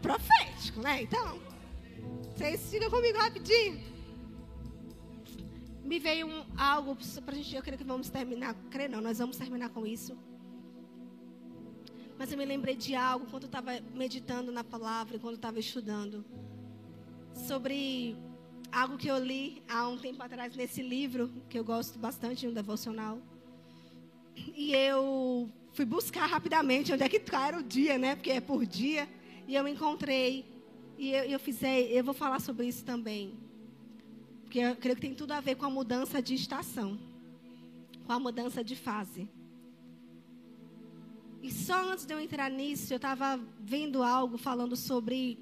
[0.00, 1.02] profético, né?
[1.02, 1.38] Então,
[2.34, 3.80] vocês ficam comigo rapidinho.
[5.84, 9.36] Me veio um, algo pra gente, eu creio que vamos terminar, creio não, nós vamos
[9.36, 10.16] terminar com isso.
[12.18, 15.58] Mas eu me lembrei de algo quando eu estava meditando na palavra, quando eu estava
[15.58, 16.24] estudando.
[17.34, 18.16] Sobre
[18.72, 22.52] algo que eu li há um tempo atrás nesse livro, que eu gosto bastante, um
[22.52, 23.18] devocional.
[24.34, 28.16] E eu fui buscar rapidamente onde é que era o dia, né?
[28.16, 29.06] Porque é por dia.
[29.46, 30.46] E eu encontrei.
[30.96, 33.34] E eu, eu fiz, é, eu vou falar sobre isso também.
[34.44, 36.98] Porque eu creio que tem tudo a ver com a mudança de estação.
[38.06, 39.28] Com a mudança de fase.
[41.42, 45.38] E só antes de eu entrar nisso, eu estava vendo algo falando sobre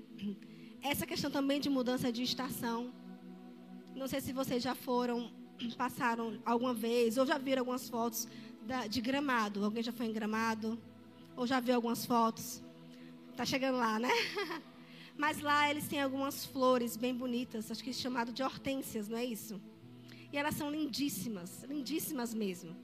[0.82, 2.92] essa questão também de mudança de estação.
[4.00, 5.30] Não sei se vocês já foram,
[5.76, 8.26] passaram alguma vez, ou já viram algumas fotos
[8.66, 9.62] da- de gramado.
[9.62, 10.80] Alguém já foi em gramado?
[11.36, 12.62] Ou já viu algumas fotos?
[13.36, 14.08] Tá chegando lá, né?
[15.18, 19.18] Mas lá eles têm algumas flores bem bonitas, acho que é chamado de hortênsias, não
[19.18, 19.60] é isso?
[20.32, 22.74] E elas são lindíssimas, lindíssimas mesmo.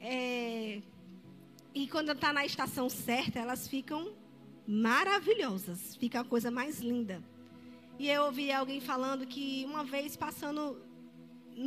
[0.00, 0.82] É,
[1.74, 4.12] E quando está na estação certa, elas ficam
[4.68, 7.20] maravilhosas, fica a coisa mais linda.
[7.98, 10.80] E eu ouvi alguém falando que uma vez passando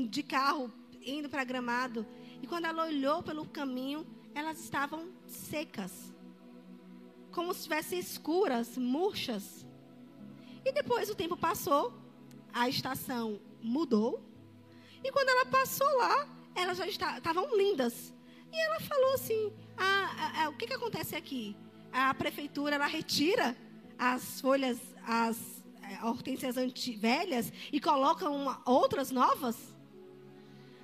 [0.09, 0.71] de carro,
[1.03, 2.05] indo para Gramado,
[2.41, 4.05] e quando ela olhou pelo caminho,
[4.35, 6.13] elas estavam secas.
[7.31, 9.65] Como se estivessem escuras, murchas.
[10.63, 11.93] E depois o tempo passou,
[12.53, 14.23] a estação mudou,
[15.03, 18.13] E quando ela passou lá, elas já estavam lindas.
[18.51, 21.55] E ela falou assim: ah, ah, ah, o que, que acontece aqui?
[21.91, 23.55] A prefeitura ela retira
[23.97, 25.58] as folhas, as
[26.03, 26.55] hortênsias
[26.97, 29.57] velhas e coloca uma, outras novas?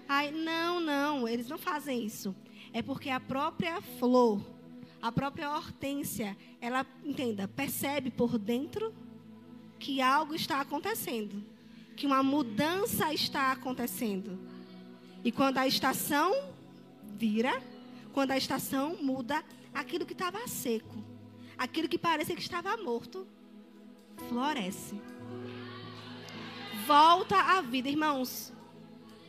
[0.07, 2.35] Ai, não, não, eles não fazem isso.
[2.71, 4.41] É porque a própria flor,
[5.01, 8.93] a própria hortência, ela, entenda, percebe por dentro
[9.79, 11.43] que algo está acontecendo,
[11.95, 14.39] que uma mudança está acontecendo.
[15.23, 16.53] E quando a estação
[17.17, 17.61] vira,
[18.13, 19.43] quando a estação muda,
[19.73, 21.03] aquilo que estava seco,
[21.57, 23.27] aquilo que parecia que estava morto,
[24.27, 24.99] floresce.
[26.85, 28.53] Volta à vida, irmãos.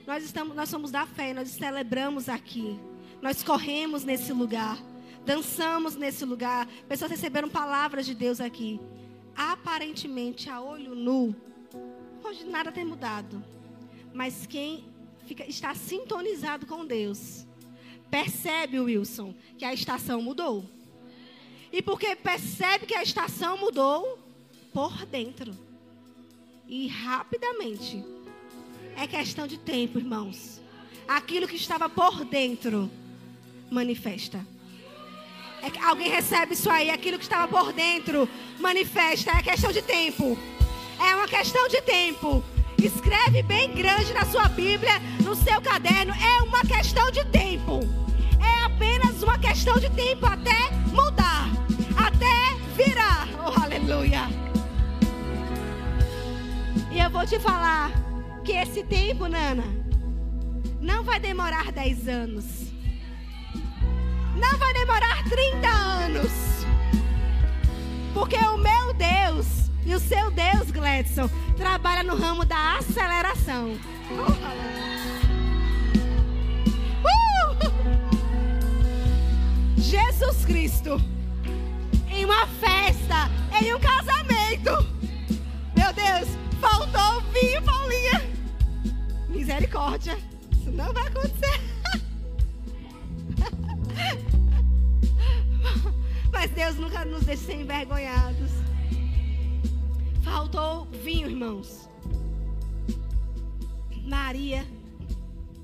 [0.06, 2.78] Nós estamos, nós somos da fé, nós celebramos aqui.
[3.20, 4.78] Nós corremos nesse lugar,
[5.24, 6.66] dançamos nesse lugar.
[6.88, 8.80] Pessoas receberam palavras de Deus aqui.
[9.34, 11.34] Aparentemente, a olho nu,
[12.22, 13.42] pode nada ter mudado.
[14.12, 14.84] Mas quem
[15.26, 17.46] fica, está sintonizado com Deus,
[18.10, 20.64] percebe, Wilson, que a estação mudou.
[21.72, 24.25] E porque percebe que a estação mudou
[24.76, 25.56] por dentro.
[26.68, 28.04] E rapidamente.
[28.94, 30.60] É questão de tempo, irmãos.
[31.08, 32.90] Aquilo que estava por dentro
[33.70, 34.46] manifesta.
[35.62, 38.28] É alguém recebe isso aí, aquilo que estava por dentro
[38.60, 39.30] manifesta.
[39.30, 40.36] É questão de tempo.
[41.00, 42.44] É uma questão de tempo.
[42.76, 46.12] Escreve bem grande na sua Bíblia, no seu caderno.
[46.12, 47.80] É uma questão de tempo.
[48.38, 51.48] É apenas uma questão de tempo até mudar,
[51.96, 53.26] até virar.
[53.42, 54.45] Oh, aleluia.
[57.16, 57.92] Vou te falar
[58.44, 59.64] que esse tempo, Nana,
[60.82, 62.44] não vai demorar 10 anos.
[64.34, 66.30] Não vai demorar 30 anos.
[68.12, 73.78] Porque o meu Deus e o seu Deus, Gladson, trabalha no ramo da aceleração.
[74.12, 74.66] Uh!
[79.78, 81.00] Jesus Cristo,
[82.10, 83.30] em uma festa,
[83.62, 84.86] em um casamento.
[85.74, 88.22] Meu Deus, faltou vinho, Paulinha.
[89.28, 90.18] Misericórdia,
[90.52, 91.60] isso não vai acontecer.
[96.32, 98.50] Mas Deus nunca nos deixa envergonhados.
[100.22, 101.88] Faltou vinho, irmãos.
[104.04, 104.64] Maria,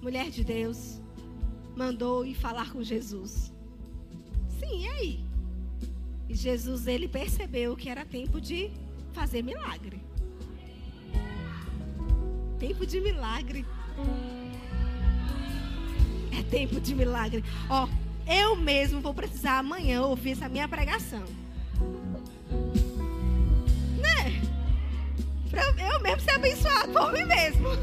[0.01, 1.01] mulher de Deus,
[1.76, 3.53] mandou ir falar com Jesus.
[4.59, 5.24] Sim, e aí?
[6.28, 8.70] E Jesus, ele percebeu que era tempo de
[9.12, 10.01] fazer milagre.
[12.63, 13.67] Tempo de milagre.
[16.31, 17.43] É tempo de milagre.
[17.69, 17.89] Ó,
[18.25, 21.25] eu mesmo vou precisar amanhã ouvir essa minha pregação.
[25.51, 27.67] Pra eu mesmo ser abençoado por mim mesmo.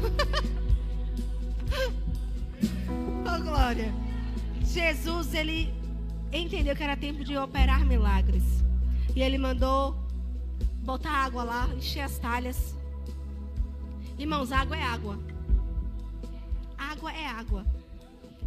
[3.22, 3.92] oh, glória.
[4.64, 5.74] Jesus, ele
[6.32, 8.42] entendeu que era tempo de operar milagres.
[9.14, 9.94] E ele mandou
[10.82, 12.79] botar água lá, encher as talhas.
[14.20, 15.18] Irmãos, água é água.
[16.76, 17.66] Água é água.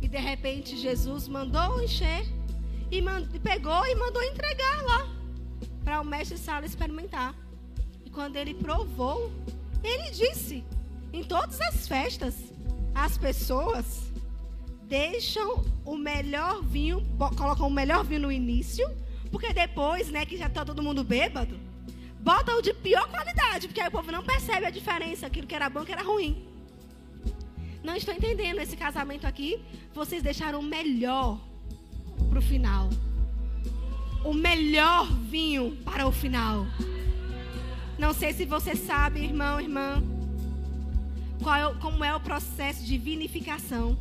[0.02, 2.26] E de repente Jesus mandou encher
[2.92, 3.02] e
[3.40, 5.08] pegou e mandou entregar lá
[5.84, 7.36] para o mestre Sala experimentar
[8.14, 9.32] quando ele provou,
[9.84, 10.64] ele disse:
[11.12, 12.36] em todas as festas,
[12.94, 14.14] as pessoas
[14.84, 17.04] deixam o melhor vinho,
[17.36, 18.88] colocam o melhor vinho no início,
[19.32, 21.60] porque depois, né, que já está todo mundo bêbado,
[22.24, 25.54] bota o de pior qualidade, porque aí o povo não percebe a diferença, aquilo que
[25.54, 26.48] era bom, que era ruim.
[27.84, 29.62] Não estou entendendo esse casamento aqui.
[29.94, 31.38] Vocês deixaram o melhor
[32.30, 32.90] para o final.
[34.24, 36.66] O melhor vinho para o final.
[38.00, 40.02] Não sei se você sabe, irmão, irmã,
[41.42, 43.98] é, como é o processo de vinificação.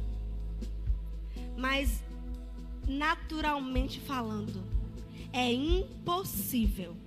[1.56, 2.04] Mas,
[2.86, 4.62] naturalmente falando,
[5.32, 7.01] é impossível.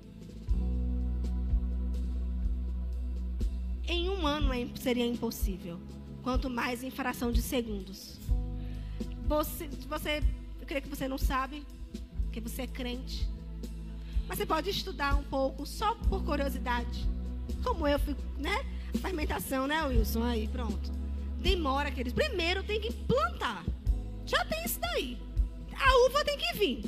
[3.87, 5.79] Em um ano é seria impossível.
[6.23, 8.19] Quanto mais em fração de segundos.
[9.27, 10.23] Você, você,
[10.59, 11.65] eu creio que você não sabe,
[12.31, 13.27] que você é crente.
[14.27, 17.05] Mas você pode estudar um pouco, só por curiosidade.
[17.63, 18.65] Como eu fui, né?
[19.01, 20.23] Fermentação, né, Wilson?
[20.23, 20.91] Aí, pronto.
[21.39, 22.11] Demora aqueles.
[22.13, 23.63] Primeiro tem que plantar.
[24.25, 25.17] Já tem isso daí.
[25.79, 26.85] A uva tem que vir.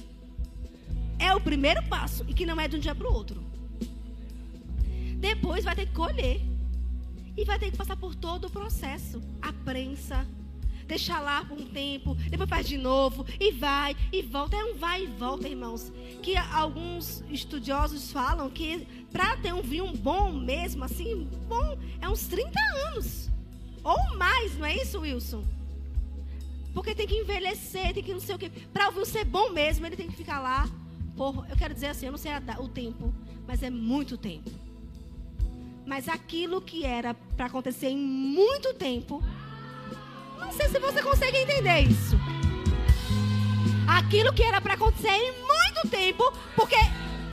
[1.20, 2.26] É o primeiro passo.
[2.28, 3.44] E que não é de um dia para o outro.
[5.20, 6.42] Depois vai ter que colher.
[7.38, 9.22] E vai ter que passar por todo o processo.
[9.42, 10.28] A prensa,
[10.88, 14.58] deixa lá por um tempo, depois faz de novo, e vai, e volta.
[14.58, 15.94] É um vai e volta, irmãos.
[16.24, 22.26] Que alguns estudiosos falam que para ter um vinho bom mesmo, assim, bom, é uns
[22.28, 23.30] 30 anos.
[23.84, 25.46] Ou mais, não é isso, Wilson?
[26.74, 28.52] Porque tem que envelhecer, tem que não sei o quê.
[28.74, 30.70] Para o ser bom mesmo, ele tem que ficar lá.
[31.16, 33.14] Por, eu quero dizer assim, eu não sei o tempo,
[33.48, 34.67] mas é muito tempo.
[35.88, 39.24] Mas aquilo que era para acontecer em muito tempo,
[40.38, 42.20] não sei se você consegue entender isso.
[43.88, 46.76] Aquilo que era para acontecer em muito tempo, porque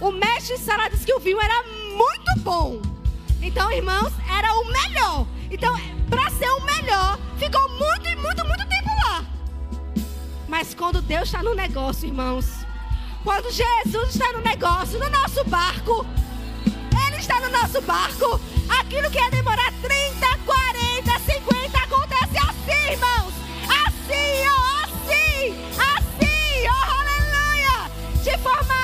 [0.01, 2.81] o mestre Sara disse que o vinho era muito bom.
[3.43, 5.27] Então, irmãos, era o melhor.
[5.51, 5.75] Então,
[6.09, 9.25] para ser o melhor, ficou muito e muito, muito tempo lá.
[10.47, 12.47] Mas quando Deus está no negócio, irmãos,
[13.25, 16.07] quando Jesus está no negócio, no nosso barco,
[17.55, 23.33] nosso barco, aquilo que ia demorar 30, 40, 50, acontece assim, irmãos.
[23.87, 27.91] Assim, ó, assim, assim, ó, aleluia.
[28.25, 28.84] De forma